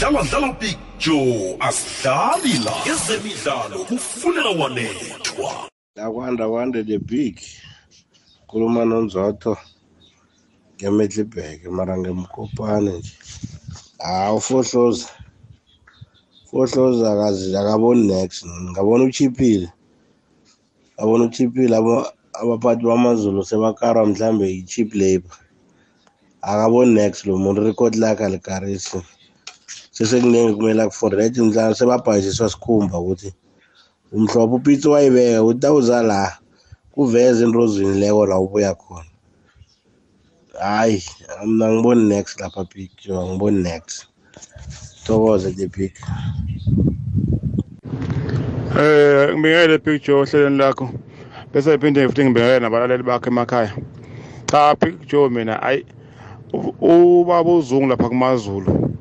[0.00, 5.69] dlala dlala picture asidlali la ezemidlalo kufunela wanethwa
[6.04, 7.36] akwanda kwande the big
[8.48, 9.56] khuluma nonzotho
[10.76, 13.14] ngemetlibheke mara ngemkopane nje.
[13.98, 15.08] Hawu ufohloza
[16.50, 19.68] fohloza akazi akaboni next ngabona uchiphile
[20.96, 21.76] abona uchiphile
[22.40, 25.36] abaphathi bamazulu sebakarwa mhlambe i-cheap labor.
[26.42, 28.98] Akaboni next lo muntu record lakhe alikarisi.
[29.90, 33.32] Sesekuningi kumele akufore ethi mhlawumbe sebabhayisiswa sikhumba ukuthi
[34.12, 36.38] umhlophe upitsi wayibeka ukuthi awuza la
[36.92, 39.04] kuveze into ozwinileko la ubuya khona.
[40.60, 41.02] Hayi
[41.46, 44.06] mna angiboni next lapha big jo angiboni next.
[45.04, 45.92] Thokoze the big
[48.78, 50.88] Eh ngibingele picture ohlelweni lakho.
[51.52, 53.72] Bese iphinde futhi ngibingele nabalaleli bakho emakhaya.
[54.46, 55.84] Cha picture mina ayi
[56.52, 58.96] u- ubaba uzungu lapha kumaZulu.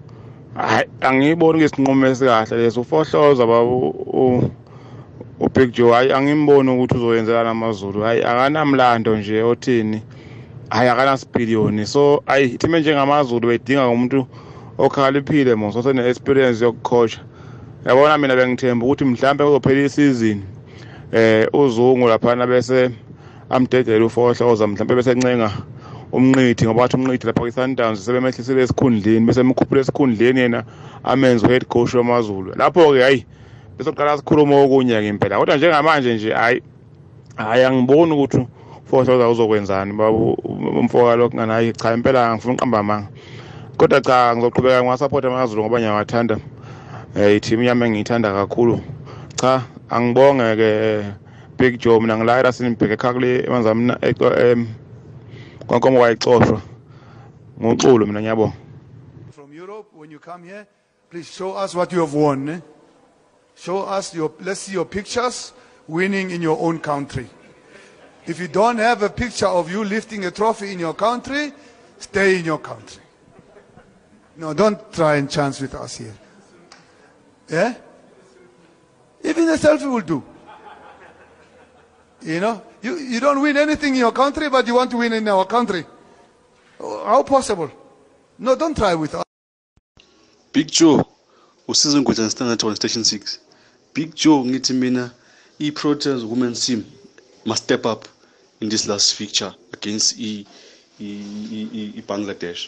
[0.56, 2.82] Hayi angiyiboni ngesinqumo esikahle leso.
[2.82, 4.52] Ufohloza baba u-
[5.40, 10.02] uBig Joe hayi angimboni ukuthi uzoyenzelana amaZulu hayi akanamlando nje othini.
[10.70, 14.28] Hayi akanasipiliyoni so ayi thime njengamaZulu bedinga umuntu
[14.78, 17.20] okhaliphile mos osene-experience yokucoacha
[17.86, 20.44] yabona mina bengithemba ukuthi mhlawumbe kuzophela isizini
[21.12, 22.92] eh uzungu laphana bese
[23.50, 25.52] amdedela ufohloza mhlawumbe bese ncenga
[26.12, 30.64] umnqithi ngoba wathi umnqithi lapha kwi-sundowns sebemehlisele esikhundleni bese emkhuphula esikhundleni yena
[31.04, 32.54] amenze u-head coach wamazulu.
[32.56, 33.26] Lapho-ke hayi
[33.80, 36.62] bese kuqala sikhuluma okunye-ke impela kodwa njengamanje nje hayi
[37.36, 38.48] hayi angiboni ukuthi
[38.86, 39.94] ufohloza uzokwenzani.
[39.94, 40.18] Baba
[40.80, 43.08] umfoka lokhu ngani hayi cha impela angifuna uqamba amanga.
[43.78, 46.38] Kodwa cha ngizoqhubeka ngiwasapota amazulu ngoba ngiyawathanda.
[47.16, 48.82] Um ithimu yami engiyithanda kakhulu.
[49.36, 51.04] Cha angibonge-ke
[51.58, 53.98] big joe mina ngilayela sinibheke ekhaya kule emanzamna
[55.68, 56.62] kwankomo wayexoshwa
[57.62, 58.54] nguxulu mina ngiyabonga.
[59.32, 60.68] From Europe, when you come here,
[61.10, 62.50] please show us what you have won.
[62.50, 62.60] eh?
[63.62, 65.52] Show us your, let's see your pictures
[65.86, 67.28] winning in your own country.
[68.26, 71.52] If you don't have a picture of you lifting a trophy in your country,
[71.98, 73.04] stay in your country.
[74.38, 76.14] No, don't try and chance with us here.
[77.50, 77.76] Yeah?
[79.26, 80.24] Even a selfie will do.
[82.22, 85.12] You know, you, you don't win anything in your country, but you want to win
[85.12, 85.84] in our country.
[86.80, 87.70] How possible?
[88.38, 89.24] No, don't try with us.
[90.54, 91.04] Big Joe
[91.68, 93.49] usizo ngwetshana standard on station 6
[93.94, 95.12] Big Joe ngithi mina
[95.60, 96.86] i-Proteas women's team
[97.46, 98.08] must step up
[98.62, 100.46] in this last fixture against i,
[101.00, 102.68] i, i, i Bangladesh.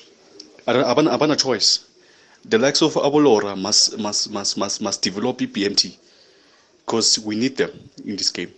[0.68, 1.80] Ara- abana abana choice.
[2.46, 5.96] The likes of Abolora must must must must must develop i-BMT
[6.86, 7.72] because we need them
[8.06, 8.52] in this game.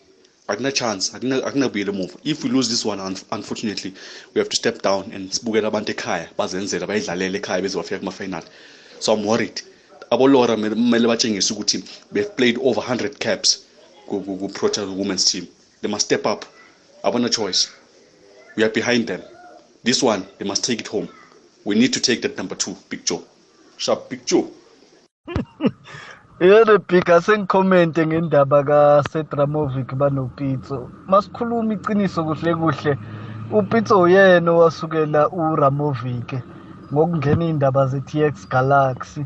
[0.47, 2.17] Akuna chance akuna akunabuyela emuva.
[2.23, 3.93] If we lose this one un unfortunately
[4.33, 8.43] we have to step down and sibukela abantu ekhaya bazenzela bayidlalele ekhaya beze bafika kuma-final.
[8.99, 9.61] So i'm worried.
[10.13, 11.77] Abolora kumele kumele batshengise ukuthi
[12.13, 13.49] they've played over 100 caps
[14.07, 15.47] ku-prota women's team.
[15.81, 16.45] They must step up.
[17.03, 17.71] Abona choice.
[18.55, 19.21] We are behind them.
[19.83, 21.09] This one they must take it home.
[21.65, 23.23] We need to take that number two big joe.
[23.77, 24.47] Sharp big joe.
[26.39, 30.89] Yere bhika sengikhomente ngendaba kasedramovic banopitso.
[31.07, 32.97] Masikhuluma iqiniso kuhle kuhle.
[33.51, 36.33] Upitso uyena owasukela uramovic
[36.93, 39.25] ngokungena iy'ndaba ze-tx galaxy.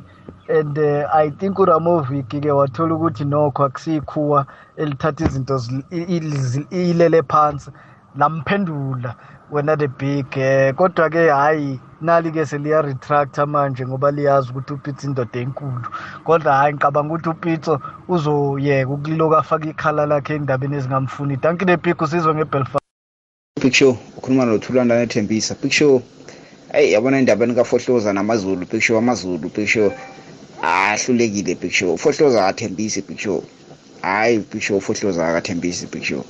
[0.50, 4.46] And uh, i think uramovic-ke wathola ukuthi nokho akusiyikhuwa
[4.78, 6.18] elithatha izinto zil- i-
[6.72, 7.72] i- ilele phansi
[8.16, 9.16] lamphendula
[9.52, 15.88] wena the big eh kodwa-ke hhayi nali-ke seliya-retracta manje ngoba liyazi ukuthi upitso indoda enkulu.
[16.24, 21.38] Kodwa hhayi ngicabanga ukuthi upitso uzoyeka ukuloku afake ikhala lakhe endabeni ezingamfuni.
[21.38, 22.84] Danki the big usizwe ngebelfast.
[23.62, 25.56] Big Show ukhuluma nothulanda nethembisa.
[25.62, 26.02] Big Show
[26.72, 29.92] hey yabona indaba kaFohloza namazulu Big Show amazulu Big Show.
[30.62, 31.98] Ahlulekile Big Show.
[31.98, 33.43] Fohloza akathembisi Big Show.
[34.02, 36.24] Hayi Big Show Fohloza akathembisi Big Show.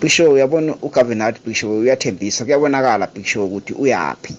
[0.00, 2.44] Big Show uyabona uGavinat Big Show uyathembisa.
[2.44, 4.34] Kuyabonakala Big Show ukuthi uyaphi.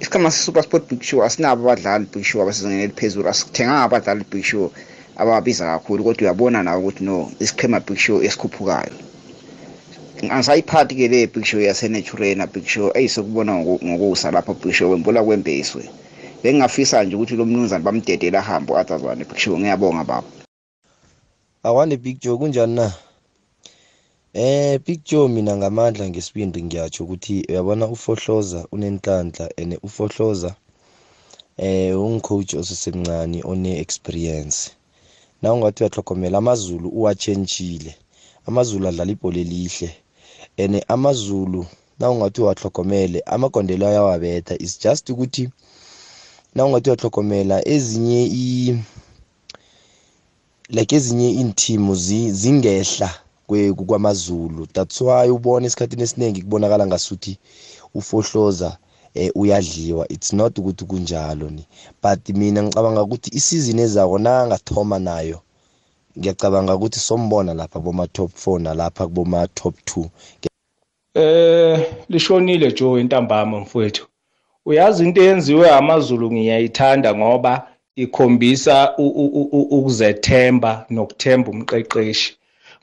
[0.00, 3.28] Isikhama se-super sport big show asinabo abadlali big show abasezingeni eliphezulu.
[3.28, 4.72] Asithenganga abadlali big show
[5.16, 8.96] ababiza kakhulu kodwa uyabona nawe ukuthi no isiqhema big show esikhuphukayo.
[10.30, 13.52] Angisayiphathi ke le big show yasenaturena big show eyisekubona
[13.84, 15.84] ngokusa lapho big show wembula kwembeswe.
[16.42, 19.58] Bengingafisa nje ukuthi lo mnumzane bamdedele ahambe u-atazwane big show.
[19.58, 20.28] Ngiyabonga baba.
[21.62, 22.92] Akwande big joe kunjani na?
[24.32, 30.50] Eh Big Joe mina ngamandla ngesibindi ngiyatsho ukuthi uyabona ufohloza unenhlanhla ene ufohloza
[31.56, 34.58] eh ungicoach osesemncane one experience
[35.42, 37.92] na ungathi uyahlogomela amazulu uwachentshile
[38.48, 39.90] amazulu adlala ibhola elihle.
[40.62, 41.66] Ene amazulu
[41.98, 44.54] na ungathi uwahlogomele amagondelo ayawabetha.
[44.64, 45.50] Is just ukuthi
[46.54, 48.22] na ungathi uyahlogomela ezinye
[50.68, 51.94] like ezinye iinteam
[52.40, 53.10] zingehla
[53.86, 54.66] kwamazulu.
[54.72, 57.38] That's why ubona esikhathini esiningi kubonakala ngasuthi
[57.94, 58.78] ufohloza
[59.14, 60.08] eh uyadliwa.
[60.08, 61.66] It's not ukuthi kunjalo ni.
[62.02, 65.40] But mina ngicabanga ukuthi isizini ezako nangathoma nayo
[66.18, 70.08] ngiyacabanga ukuthi sombona lapha boma top 4 nalapha kuboma top 2
[71.14, 74.06] eh lishonile Joe intambama mfowethu.
[74.66, 78.74] Uyazi into eyenziwe amazulu ngiyayithanda ngoba ikhombisa
[79.76, 82.36] ukuzethemba nokuthemba umqeqeshi.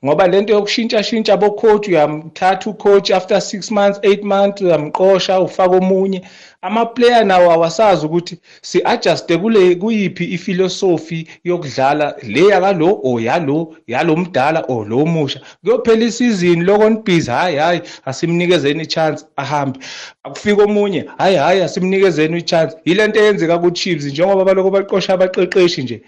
[0.06, 5.76] Ngoba lento yokushintsha shintsha bo coach uyamthatha ucoach after 6 months 8 months uyamqosha ufaka
[5.76, 6.22] omunye.
[6.62, 13.76] Ama player nawo awasazi ukuthi si adjuste kule kuyiphi iphilosophy yokudlala le yakalo o yalo
[13.88, 19.80] yalomdala o lo musha kuyophela isizini lokon busy hayi hayi asimnikezeni chance ahambe.
[20.24, 26.02] Akufika omunye hayi hayi asimnikezeni chance yilento eyenzeka ku Chiefs njengoba baloko baqosha abaqeqeshi nje.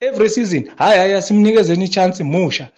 [0.00, 2.68] Every season hayi hayi asimnikezeni chance musha.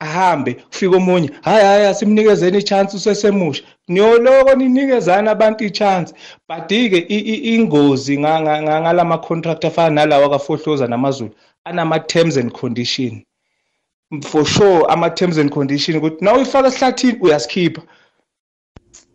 [0.00, 3.62] Ahambe kufika omunye hayi hayi asimnikezeni ichance usesemusha.
[3.88, 6.14] Niyoloko ninikezana abantu ichance.
[6.48, 7.06] But-ke
[7.54, 11.30] ingozi ngalama contract afana nalawa kafohloza namazulu
[11.64, 13.22] anama-terms and condition.
[14.22, 17.82] For sure ama-terms and condition ukuthi na uyifaka esihlathini uyasikhipha.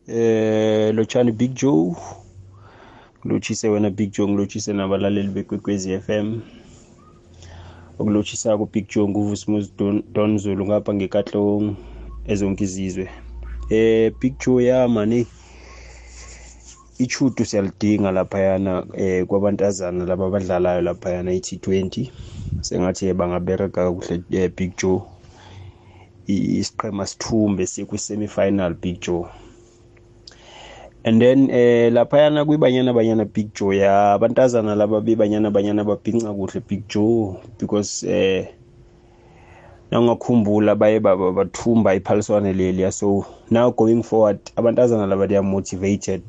[0.08, 1.96] Eh lochani big joe
[3.26, 6.39] ngilotshise wena big joe ngilotshise nabalaleli bekwekwezi FM
[7.99, 9.65] okulotshisa ku-big joe nguvusimus
[10.13, 11.75] don zulu ngapha ngekatlong
[12.32, 13.06] ezonke izizwe.
[13.69, 15.27] Eh big joe ya mani
[16.97, 22.10] ichudu siyalidinga laphayana eh kwabantazana laba abadlalayo laphayana i-T20
[22.62, 25.01] sengathi bangabereka kakuhle eh, big joe
[26.27, 29.27] isiqhema sithumbe sikwi-semi final big joe
[31.04, 36.62] and then eh laphayana kwibanyana banyana big joe ya abantazana laba bebanyana banyana babhinca kuhle
[36.68, 38.48] big joe because eh
[39.92, 46.22] nangakhumbula baye bathumba iphaliswane leliya so now going forward abantazana laba they are motivated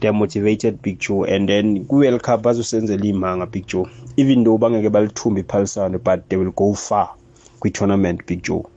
[0.00, 1.24] they are motivated big joe.
[1.24, 3.88] And then ku-world cup bazosenzela iy'manga big joe.
[4.16, 7.10] Even though bangeke balithumba iphaliswane but they will go far
[7.60, 8.68] kwi-tournament big joe.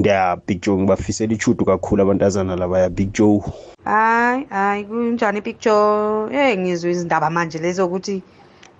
[0.00, 3.40] Ngiya big joe ngibafisela ichudu kakhulu abantazana labaya big joe.
[3.84, 8.22] Hayi hayi kunjani picture eh ngizwe izindaba manje lezo ukuthi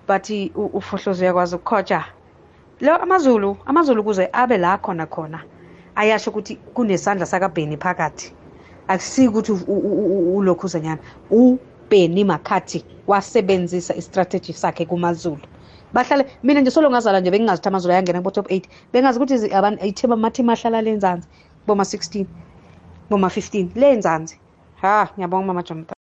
[0.07, 2.05] bathi ufohlozo uyakwazi ukukhotsha
[2.81, 5.39] lo amazulu amazulu kuze abe la khona khona
[5.95, 8.33] ayasho ukuthi kunesandla sakabheni phakathi.
[8.87, 9.51] Akusiki ukuthi
[10.35, 10.99] ulokhuzanyana
[11.29, 15.41] ubheni makhathi wasebenzisa istrategy sakhe kumazulu.
[15.95, 18.65] Bahlale mina nje solo ngazala nje bengingazi ukuthi amazulu ayangena kubo-top eight.
[18.93, 19.35] Bengazi ukuthi
[19.89, 21.27] ithema amathim ahlala le nzansi
[21.67, 22.27] boma-sixteen
[23.09, 24.35] boma-fifteen le nzansi.
[24.81, 25.95] Ha ngiyabonga mama jonathan.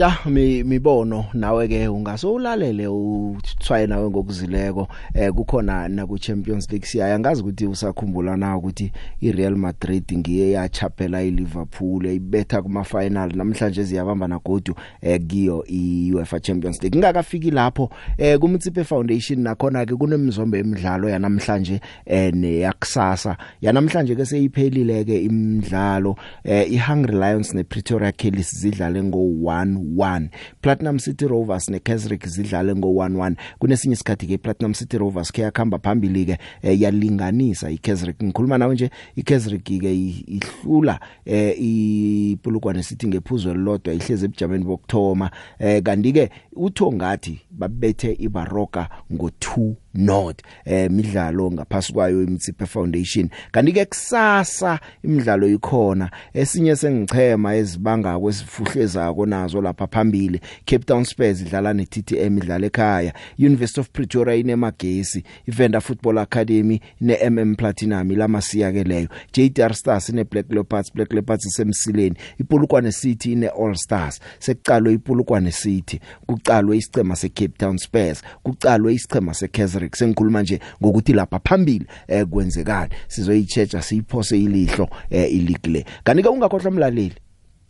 [0.00, 0.16] Ya
[0.64, 7.18] mibono nawe ke ungasolalele uthwaye nawe ngokuzileko eh kukhona na ku Champions League siya.
[7.18, 14.28] Ngazi ukuthi usakhumbula na ukuthi iReal Madrid ngiye yachaphela iLiverpool ayibetha kuma final namhlanje ziyabamba
[14.28, 16.98] na godu eh kiyo iUEFA Champions League.
[16.98, 23.36] Ngakafiki lapho eh kumtsipe Foundation nakhona ke kunemizombe emidlalo yanamhlanje eh neyakusasa.
[23.60, 30.28] Yanamhlanje ke seyiphelile ke imidlalo eh iHungry Lions nePretoria Kellys zidlale ngo 1 1
[30.62, 36.24] Platinum City Rovers neKaizer zidlale ngo11 kunesinye isikhathi ke Platinum City Rovers ke yakhamba phambili
[36.24, 43.94] ke eh, yalinganisa iKaizer ngikhuluma nawe nje iKaizer ke ihlula eh, ipulukwane City ngephuzo lodwa
[43.94, 52.22] ihleze ebujameni bokthoma eh, kanti ke uthongathi babethe iBaroka ngo2 not eh midlalo ngaphasi kwayo
[52.22, 53.28] imitsiphe foundation.
[53.52, 56.10] Kanti ke kusasa imidlalo ikhona.
[56.34, 60.40] Esinye sengichema ezibanga kwesifuhlezako nazo lapha phambili.
[60.64, 63.12] Cape Town Spurs idlala neTTM idlala ekhaya.
[63.38, 69.08] University of Pretoria inemagesi iVenda Football Academy neMM Platinum lamasiya ke leyo.
[69.32, 72.16] JDR Stars ine Black Leopards Black Leopards isemsileni.
[72.38, 79.34] iPulukwane City ine All Stars sekucalwe iPulukwane City kucalwe isicema seCape Town Spurs kucalwe isicema
[79.34, 82.90] seKaizer sengikhuluma nje ngokuthi lapha phambili eh kwenzekani?
[83.08, 85.84] Sizoyichecha siyiphose ilihlo eh ileague le.
[86.04, 87.14] Kanti ke ungakhohlwa umlaleli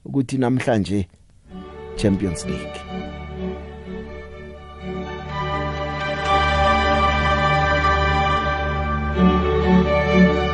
[0.05, 1.09] ukuthi namhlanje
[2.01, 2.81] Champions League.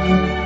[0.07, 0.45] ya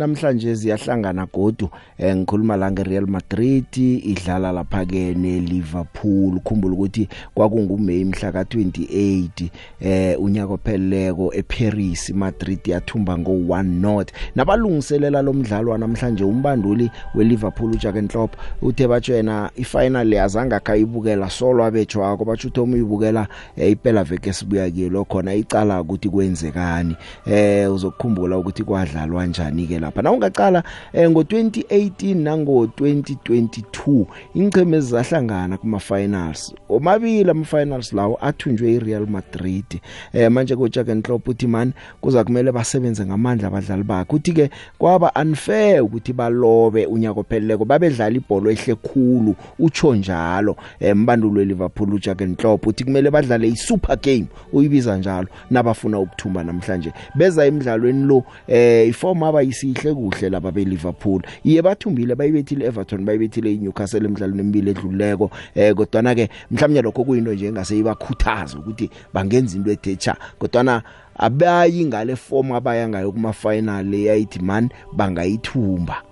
[0.00, 6.40] namhlanje ziyahlangana godu eh, ngikhuluma la ngeReal Madrid idlala lapha ke neLiverpool.
[6.40, 9.48] Khumbula ukuthi kwakunguMay mhla ka28
[9.80, 18.36] eh unyaka opheleleko eParis Madrid yathumba ngo1 not nabalungiselela lomdlalo namhlanje umbanduli weLiverpool uJurgen Klopp
[18.62, 25.04] uthe batshena ifinal yazanga khayibukela solo abetjwako batsho uthoma uyibukela eh, iphela veke sibuya kilo
[25.04, 26.96] khona icala ukuthi kwenzekani.
[27.26, 30.02] Eh uzokukhumbula ukuthi kwadlalwa njani ke lapha.
[30.02, 30.62] Na ungaqala
[30.92, 39.80] eh, ngo2018 nango 2022 ingceme ezizahlangana kuma finals omabili ama finals lawo athunjwe iReal Madrid.
[40.12, 44.16] Eh manje ko Jurgen Klopp uthi man kuza kumele basebenze ngamandla abadlali bakhe.
[44.16, 49.34] Uthi ke kwaba unfair ukuthi balobe unyaka opheleleko babedlala ibhola ehle khulu.
[49.58, 56.44] Utsho njalo embandulu weLiverpool uJurgen Klopp uthi kumele badlale iSuper game uyibiza njalo nabafuna ukuthumba
[56.44, 56.92] namhlanje.
[57.14, 59.42] Beza emidlalweni lo eh iform aba
[59.80, 61.22] yisihle kuhle laba beLiverpool.
[61.44, 67.04] Iye bathumbile bayibethile Everton bayibethile iNewcastle emidlalweni emibili edluleko eh kodwa na ke mhlawumnye lokho
[67.04, 70.82] kuyinto nje engase ibakhuthaza ukuthi bangenza into ethecha kodwa
[71.16, 76.02] abayi ngale form abaya ngayo kuma final yayithi man bangayithumba.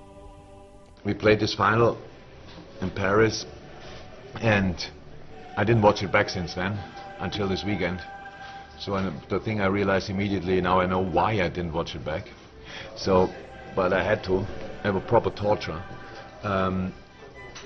[1.04, 1.96] We played this final
[2.82, 3.46] in Paris
[4.40, 4.74] and
[5.56, 6.78] I didn't watch it back since then
[7.20, 8.00] until this weekend.
[8.78, 12.04] So and the thing I realized immediately now I know why I didn't watch it
[12.04, 12.28] back.
[12.96, 13.30] So
[13.78, 14.44] but I had to
[14.82, 15.80] have a proper torture
[16.42, 16.92] um,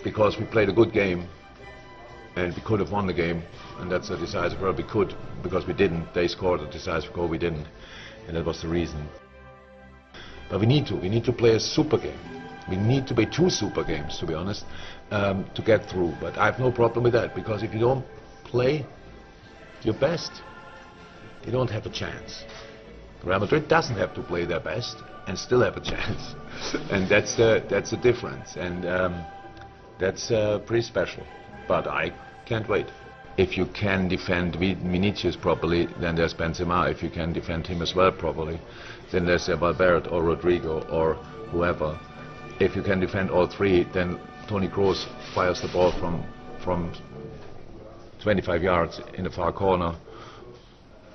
[0.04, 1.26] because we played a good game
[2.36, 3.42] and we could have won the game
[3.78, 4.74] and that's a decisive goal.
[4.74, 6.12] We could because we didn't.
[6.12, 7.28] They scored a decisive goal.
[7.28, 7.66] We didn't
[8.28, 9.08] and that was the reason.
[10.50, 12.20] But we need to we need to play a super game.
[12.68, 14.66] We need to play two super games to be honest
[15.10, 16.12] um, to get through.
[16.20, 18.04] But I have no problem with that because if you don't
[18.44, 18.84] play
[19.82, 20.42] your best
[21.46, 22.44] you don't have a chance.
[23.24, 24.96] Real Madrid doesn't have to play their best.
[25.26, 26.34] And still have a chance.
[26.90, 28.56] And that's the that's the difference.
[28.56, 29.24] And um,
[29.98, 31.24] that's uh, pretty special.
[31.68, 32.12] But I
[32.46, 32.86] can't wait.
[33.38, 36.90] If you can defend Vinicius properly then there's Benzema.
[36.90, 38.60] If you can defend him as well properly
[39.10, 41.14] then there's Valverde or Rodrigo or
[41.50, 41.98] whoever.
[42.60, 46.24] If you can defend all three then Toni Kroos fires the ball from
[46.62, 46.92] from
[48.22, 49.96] 25 yards in the far corner.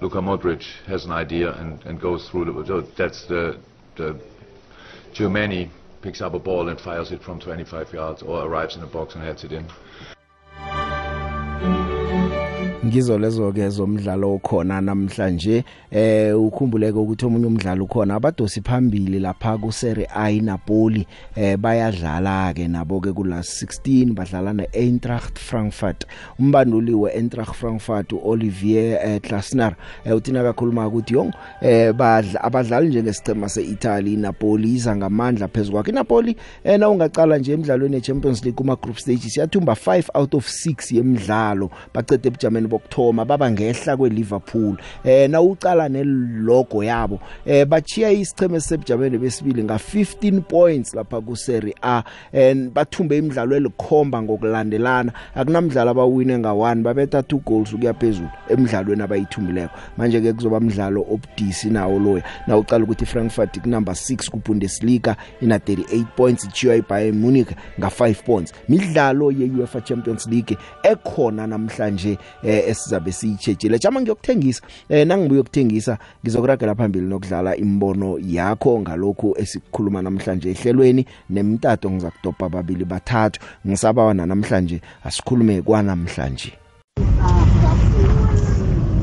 [0.02, 3.58] Luka Modric has an idea and, and goes through the that's the
[3.98, 4.20] the
[5.14, 5.72] Germany
[6.02, 9.16] picks up a ball and fires it from 25 yards or arrives in the box
[9.16, 9.66] and heads it in.
[12.88, 19.58] Ngizo lezo ke zomdlalo okhona namhlanje eh ukhumbuleke ukuthi omunye umdlalo ukhona abadosi phambili lapha
[19.58, 26.06] ku Serie A Napoli eh bayadlala ke nabo ke kula 16 badlala neEintracht Frankfurt.
[26.40, 29.76] Umbanduli weEintracht Frankfurt uOlivier eh, Glasner
[30.06, 35.92] eh, uthina kakhuluma ukuthi yong eh badla abadlali njengesicema seItaly Napoli iza ngamandla phezulu kwakhe.
[35.92, 40.48] Napoli eh na ungaqala nje emidlalweni yeChampions League kuma group stages yathumba 5 out of
[40.48, 44.78] 6 yemidlalo bacede ebujameni bokthoma baba ngehla kweLiverpool.
[45.04, 51.36] Eh na ucala nelogo yabo eh bachiya isicheme sebujameni besibili nga 15 points lapha ku
[51.36, 52.04] Serie A
[52.34, 55.12] and bathumbe imidlalo elikhomba ngokulandelana.
[55.36, 59.74] Akunamdlalo abawine nga 1 babetha 2 goals ukuya phezulu emidlalweni abayithumbileko.
[59.98, 62.24] Manje ke kuzoba umdlalo obudisi nawo loya.
[62.48, 67.50] Na ucala ukuthi Frankfurt ku number 6 ku Bundesliga ina 38 points ichiwa iBayern Munich
[67.80, 68.54] nga 5 points.
[68.70, 75.98] Midlalo ye UEFA Champions League ekhona namhlanje eh esizabe siyitshejile jama ngiyokuthengisa eh nangibuye ukuthengisa
[76.24, 81.06] ngizokuragela phambili nokudlala imbono yakho ngalokho esikukhuluma namhlanje ehlelweni.
[81.30, 83.40] Nemtato ngizakudopa ababili bathathu.
[83.68, 86.54] Ngisabawa namhlanje asikhulume kwanamhlanje.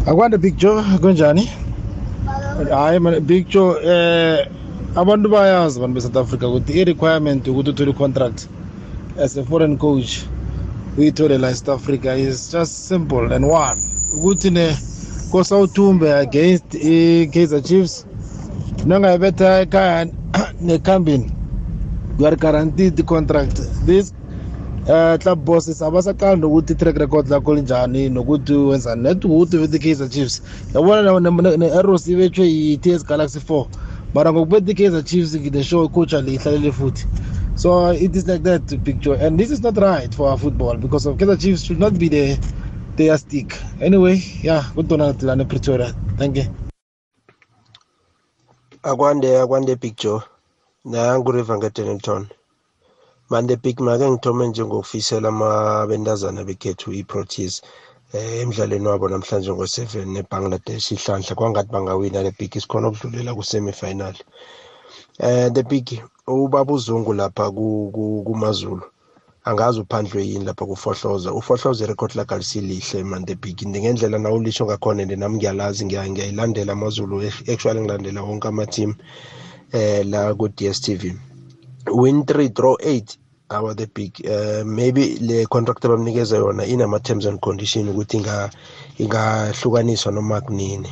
[0.07, 1.49] Akwande big joe kunjani?
[2.71, 4.49] Hayi man big joe eh
[4.97, 8.49] abantu bayazi abantu be-south africa ukuthi i-requirement ukuthi uthole i-contract
[9.19, 10.25] as a foreign coach
[10.99, 13.79] uyithole la eSouth Africa is just simple and one.
[14.17, 14.77] Ukuthi ne
[15.31, 18.07] kosawuthumbe against i-Kaizer Chiefs
[18.87, 20.07] nongayibetha ekhaya
[20.61, 21.31] nekhambini
[22.19, 24.13] you are guaranteed the contract this
[24.89, 30.09] uh, club bosses abasaqali nokuthi track record lakho linjani nokuthi wenzani net ukuthi with i-Kaizer
[30.09, 30.43] Chiefs.
[30.75, 33.67] Yabona ne-Arrows ibethwe yi-TS Galaxy 4
[34.15, 37.07] mara ngokubetha i-Kaizer Chiefs the show coach alihlalele futhi.
[37.57, 41.07] So it is like that picture, and this is not right for our football because
[41.07, 42.39] of Kaizer Chiefs should not be the
[42.97, 43.59] their stick.
[43.81, 45.95] Anyway, yeah, good know Lana Pretoria.
[46.19, 46.45] Thank you.
[48.83, 50.23] akwande akwande picture
[50.85, 52.27] nangu river ngedenilton
[53.31, 57.63] mande big make ngithome njengokufisela amabentazana bekhethu i-proteas
[58.15, 64.17] eh emidlalweni wabo namhlanje ngo-7 nebangladesh ihlanhla kwangathi bangawina le big isikhona ukudlulela ku-semifinal
[65.19, 65.89] eh the big
[66.27, 68.83] ubaba uzungu lapha kuMazulu
[69.45, 71.33] angazi uphandlwe yini lapha kufohloza.
[71.33, 76.73] Ufohloza irecord lakhe alisilihle man the big ngendlela nawe ulisho ngakhona and nami ngiyalazi ngiyayilandela
[76.73, 77.23] amazulu
[77.53, 78.95] actually ngilandela wonke ama-team
[79.73, 81.13] eh la ku-dstv
[81.93, 83.19] win 3 draw 8
[83.51, 88.25] our the big uh, maybe le contract abamnikeza yona inama-terms and condition ukuthi
[88.99, 90.89] ingahlukaniswa noma kunini.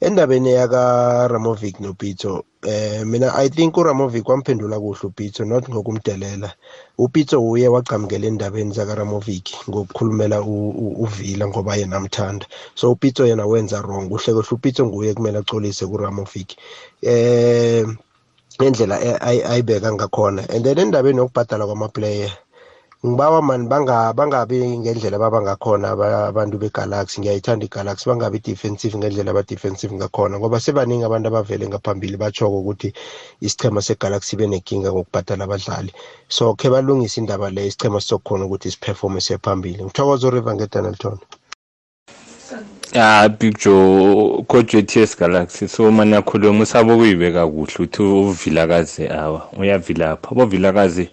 [0.00, 6.52] Endabeni yaka-ramovic nopitso eh mina i think uramovic wamphendula kuhle upitso not ngokumdelela.
[6.98, 12.46] Upitso uye wacamukela endabeni zakaramovic ngokukhulumela uvila ngoba yena amthanda.
[12.74, 14.08] So upitso yena wenza wrong.
[14.08, 16.56] Kuhle kuhle upitso nguye kumele acolise kuramovic.
[17.02, 17.86] Eh
[18.60, 20.48] ngendlela ayibeka ngakhona.
[20.50, 22.32] And then endabeni yokubhadala kwamaplayer
[23.04, 25.92] ngibawa mani bangabi ngendlela babangakhona
[26.30, 27.20] abantu begalaxy.
[27.20, 32.92] Ngiyayithanda igalaxy bangabi defensive ngendlela aba-defensive ngakhona ngoba sebaningi abantu abavele ngaphambili bachoko ukuthi
[33.40, 35.92] isichema segalaxy benenkinga ngokubhadala abadlali.
[36.28, 39.84] So khe balungise indaba le isichema sizokhona ukuthi siperforme siye phambili.
[39.84, 41.18] Ngithokoza uriver ngedanelton
[42.92, 49.48] ya big joe coach we-ts galaxy so mani yakhuluma usaba ukuyibeka kuhle uthi uvilakazi awa
[49.58, 51.10] uyavilapha abovilakazi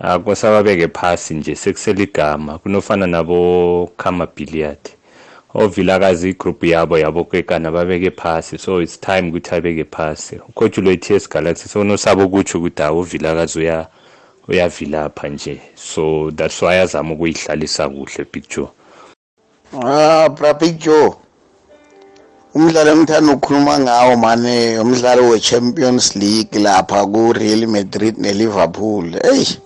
[0.00, 4.78] akwesababeke phasi nje sekusela igama kunofana nabo khama billiard
[5.54, 10.36] ovilakazi igroup yabo yabokwekana babeke phasi so it's time ukuthi abeke phasi.
[10.48, 13.86] Ucoach lo-ts galaxy so nosaba ukutsho ukuthi hawu uvilakazi uya
[14.48, 15.60] uyavilapha nje.
[15.74, 18.68] So that's why azama ukuyihlalisa kuhle big joe.
[19.82, 21.14] Ah bra big joe
[22.54, 29.04] umdlalo engithanda ukukhuluma ngawo mane umdlalo we-champions league lapha ku-real madrid ne-liverpool.
[29.32, 29.58] Eyi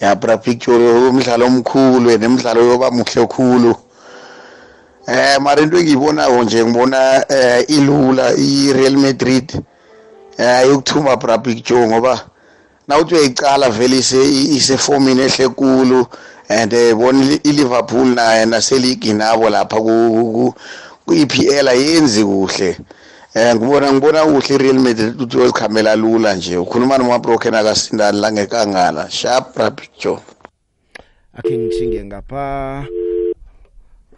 [0.00, 3.74] yabra picture umdlalo omkhulu and umdlalo yoba muhle khulu.
[5.06, 9.52] Eh mara into engiyibonako nje ngibona eh ilula i-Real Madrid.
[10.38, 12.20] Eh yokuthuma bra picture ngoba
[12.88, 13.98] nawuthi uyayicala vele
[14.56, 16.06] isefomini ehle kulu
[16.48, 19.76] and bona i-Liverpool naye naseligi nabo lapha
[21.06, 22.76] ku-EPL ayenzi kuhle.
[23.34, 26.56] Eh ngibona ngibona kuhle iReal Madrid ukuthi uyozikhambela lula nje.
[26.56, 30.20] Ukhuluma noma broken akasindani la ngekangala sharp rapjo
[31.34, 32.86] akhe ngithinge ngapha.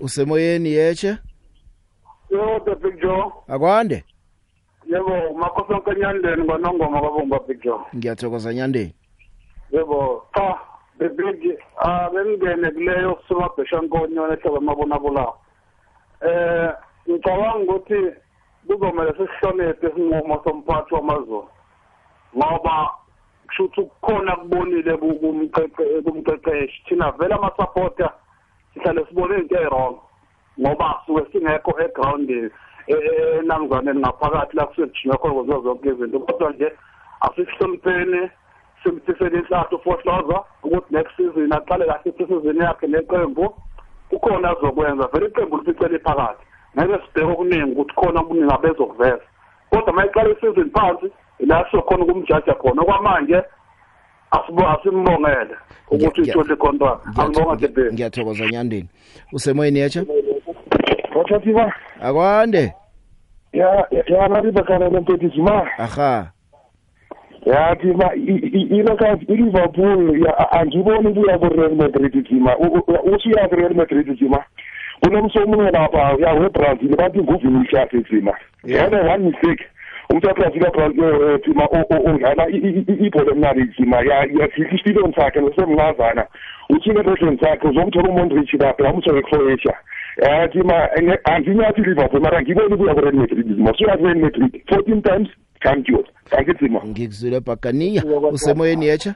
[0.01, 1.19] Usemoyeni yeche
[2.31, 3.33] yo the big joe.
[3.49, 4.05] Akwande?
[4.87, 7.81] Yebo makhosi onke nyandeni ngonongoma kwabomba big joe.
[7.97, 8.95] Ngiyathokoza nyandeni
[9.73, 10.59] yebo cha
[10.99, 15.35] the big ah bengene kuleyo kusuma bhesha nkonyona ehlaba amabonakulayo
[16.21, 16.73] eh
[17.09, 18.01] ngicabanga ukuthi
[18.67, 21.49] kuzomele sisihloniphe isinqumo somphathi wamazulu
[22.37, 22.91] ngoba
[23.47, 24.97] kusho ukuthi kukhona kubonile
[26.05, 28.11] kumqeqeshi thina vele ama-supporter
[28.75, 29.97] sihlale sibone into eyi-wrong
[30.61, 32.51] ngoba suke singekho egroundini
[32.87, 36.73] enamzaneni ngaphakathi la kusuke kujinywa khona kuziwa zonke izinto kodwa nje
[37.21, 38.31] asisihlonipheni
[38.83, 43.55] simthisele inhlathu ufohloza ukuthi next season aqale kahle isizini yakhe neqembu
[44.11, 46.46] kukhona azokwenza vele iqembu lificele phakathi
[46.79, 49.27] ngeke sibheke okuningi ukuthi khona okuningi abezokuveza
[49.71, 51.07] kodwa uma iqala isizini phansi
[51.39, 52.83] ila sizokhona ukumjaja khona.
[52.83, 53.43] Okwamanje
[54.31, 55.57] asimbongele
[55.91, 58.89] ukuthi ithole icontract angibonga debeni ngiyathokoza nyandeni
[59.33, 60.05] usemoyeni yecha
[61.15, 61.73] wathathiba
[62.03, 62.75] akwande.
[63.53, 66.31] Ya ya mariba kana lempetisi ma aha.
[67.47, 72.57] Yathi ma ilokhazi iliverpool angiboni ukuya ku-real madrid jima
[73.15, 74.45] usuya ku-real madrid jima
[75.01, 78.33] kunomso omunye lapha yawebrazil bathi nguvinicius jima
[78.65, 79.65] yena one mistake.
[80.11, 86.27] Umthathazi kabrazil jima udlala ibhola emnali jima yafihla isipilweni sakhe nosemncazana.
[86.71, 89.75] Uthile ebehleni sakhe uzomthola umondrich lapha yamuthola ecroatia
[90.23, 90.89] yathi ma
[91.25, 93.47] anginyathi iliverpool mara ngiboni ukuya ku-real madrid.
[93.47, 95.29] Jima suya ku-real madrid fourteen times
[95.63, 96.05] champion.
[96.31, 99.15] Kangithi ngikuzwile bakaniya usemoyeni yecha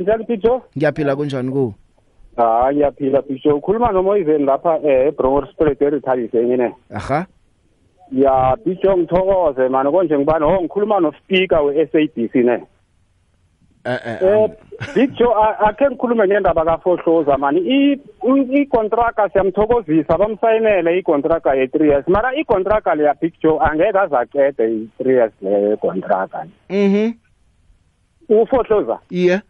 [0.00, 1.74] njani picture ngiyaphila kunjani ku
[2.36, 7.26] hayi ngiyaphila picture ukhuluma nomoyiveni lapha um ebronor spirit erithalise engine aha
[8.12, 12.62] ya picture ngithokoze mani konje ngibani ho ngikhuluma nospeaker we-s a b c ne
[14.22, 14.50] um
[14.94, 17.60] big joe akhe ngikhulume ngendaba kafohloza mani
[18.52, 25.14] ikontraka siyamthokozisa bamsayinele ikontraka ye-three years mara ikontraka leya big joe angeke aze aqede i-three
[25.14, 27.12] years leyo ikontraka mhm
[28.28, 29.40] ufohloza iye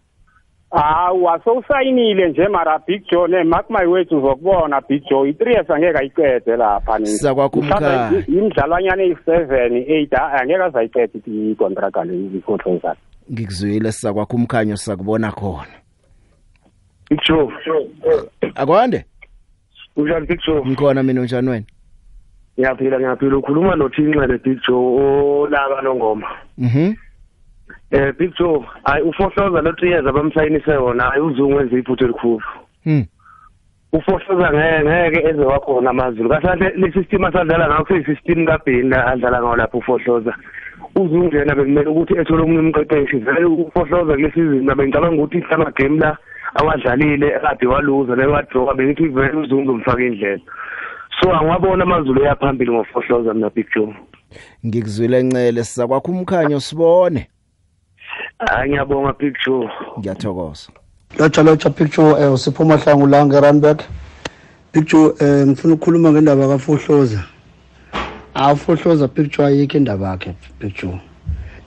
[0.81, 5.99] hawa sowusayinile nje mara big joe ne-mark my words uzokubona big joe i-three years angeke
[5.99, 7.07] ayiqede lapha.
[7.07, 8.25] Sakwakhumkhanya.
[8.29, 11.21] imidlalwanyana eyi-seven eight angeke aze ayiqede
[11.53, 12.97] ikontraka leyo ifohloza
[13.33, 15.77] ngikuzwile sisakwakho umkhanyo sisakubona khona.
[17.27, 17.53] Joe.
[18.55, 19.05] Akwande?
[19.97, 20.63] Unjani Big Joe?
[20.67, 21.65] Ngikhona mina unjani wena?
[22.59, 23.37] Ngiyaphila ngiyaphila.
[23.37, 25.01] Ukhuluma noThinxele Big Joe
[25.43, 26.27] olaka nongoma
[26.59, 26.95] mhm.
[27.91, 32.43] Eh Big Joe hayi ufohloza lo 3 years abamsayinise wona hayi uzungu wenza iphutho elikhulu.
[32.85, 33.07] Hmm.
[33.93, 36.29] ufohloza ngeke ngeke eze wakhona amazulu.
[36.29, 40.35] Kahle le system asadlala ngayo kuyi system kaBheni la adlala ngayo lapho ufohloza.
[40.97, 45.71] Uzungu yena bekumele ukuthi ethole omunye umqeqeshi vele ufohloza kule season nabe ngicabanga ukuthi ama
[45.71, 46.17] game la
[46.55, 50.41] awadlalile kade waluza naye wadraw bengithi vele uzungu umfaka indlela.
[51.21, 53.95] So angwabona amazulu eyaphambili ngofohloza mina Big Joe.
[54.67, 57.29] Ngikuzwile ncele sizakwakho umkhanyo sibone.
[58.39, 60.69] Hayi ngiyabonga Big Joe ngiyathokoza.
[61.19, 63.83] Lotsha lotsha picture eh usipho mahlangu la ngeRandburg
[64.73, 67.25] picture eh ngifuna ukukhuluma ngendaba kaFohloza.
[68.35, 71.01] Afohloza picture ayikho indaba yakhe picture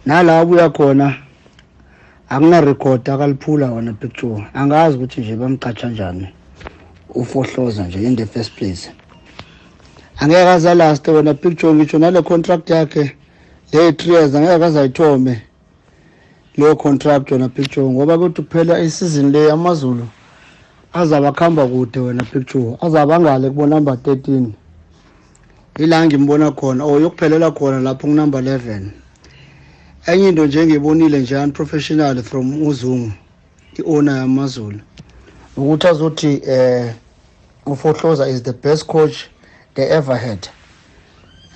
[0.06, 1.16] nala abuya khona
[2.30, 6.28] akuna record akaliphula wona picture angazi ukuthi nje bamcatsha kanjani
[7.16, 8.92] ufohloza nje in the first place.
[10.20, 13.16] Angeke aza last wena picture ngisho nale contract yakhe
[13.74, 15.42] le 3 years angeke azayithome
[16.58, 17.90] leyo contract wena picture.
[17.90, 20.08] Ngoba kuthi kuphela isizini le amazulu
[20.94, 22.78] azaba khamba kude wena picture.
[22.82, 24.52] Azaba ngale kubo number 13
[25.80, 28.92] ila ngimbona khona oh yokuphelela khona lapho ku number 11
[30.06, 33.12] enye into nje ngibonile nje unprofessional from uzungu
[33.80, 34.80] iowner yamazulu
[35.58, 36.94] ukuthi azothi eh
[37.66, 39.16] ufohloza is the best coach
[39.76, 40.48] they ever had.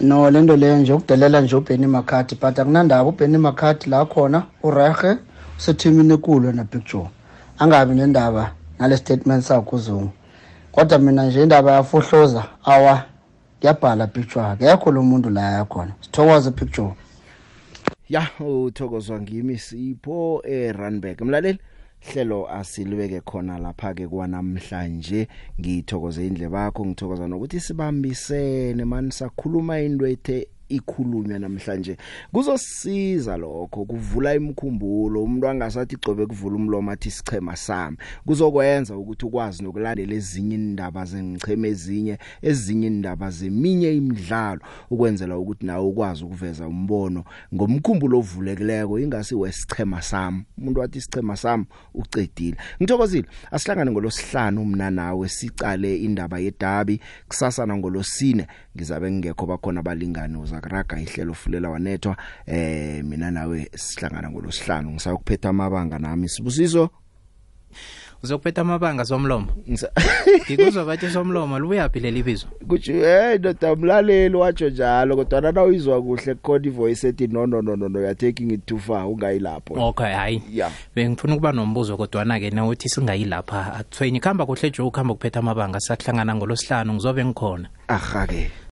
[0.02, 5.18] No lento leyo nje ukudelela nje uBenny McCarthy but akunandaba uBenny McCarthy la khona uRege
[5.58, 7.10] usethimini enkulu na picture
[7.60, 10.10] angabi nendaba nale statement sakho uzungu
[10.72, 13.04] kodwa mina nje indaba yafohloza awa
[13.60, 15.92] ngiyabhala picture akekho lo muntu la yakhona.
[16.02, 16.94] Sithokoze picture
[18.10, 21.60] ya uthokozwa ngimi sipho eRunback mlaleli?
[22.06, 25.28] Hlelo asilibeke khona lapha ke kwanamhlanje.
[25.60, 31.98] Ngithokoze indlebe yakho ngithokoza nokuthi sibambisene mani sakhuluma into ethe ikhulunywa namhlanje.
[32.32, 37.98] Kuzosiza lokho kuvula imkhumbulo umuntu angasathi gcobe kuvula umlomo athi sichema sami.
[38.26, 45.86] Kuzokwenza ukuthi ukwazi nokulandela ezinye indaba zengicheme ezinye ezinye indaba zeminye imidlalo ukwenzela ukuthi nawe
[45.86, 50.44] ukwazi ukuveza umbono ngomkhumbulo ovulekileko ingasi wesichema sami.
[50.58, 52.58] Umuntu wathi isichema sami ucedile.
[52.82, 61.00] Ngithokozile asihlangane ngolosihlanu mina nawe sicale indaba yedabi kusasa ngolosine ngizabe ngekho bakhona abalingani uzakuraga
[61.00, 64.92] ihlelo fulela wanethwa eh mina nawe sihlangana ngolosihlanu.
[64.92, 66.30] Ngisayokuphetha amabanga nami.
[66.30, 66.90] Sibusiso?
[68.24, 69.48] Uzokuphetha amabanga somlomo.
[70.48, 72.48] Ngikuzwa bathi somlomo libuyaphi leli bizo?
[72.68, 77.62] Kuthi hey ndoda umlaleli watsho njalo kodwa na uyizwa kuhle khona ivoice ethi no no
[77.62, 80.42] no no no you're taking it too far ungayilapho okay hayi.
[80.52, 80.72] Yeah.
[80.96, 85.80] Bengifuna ukuba nombuzo kodwa na ke nawuthi singayilapha akuthwenyi khamba kuhle jo ukhamba kuphetha amabanga
[85.80, 87.70] sakuhlangana ngolosihlanu ngizobe ngikhona.
[87.88, 88.52] Aha ke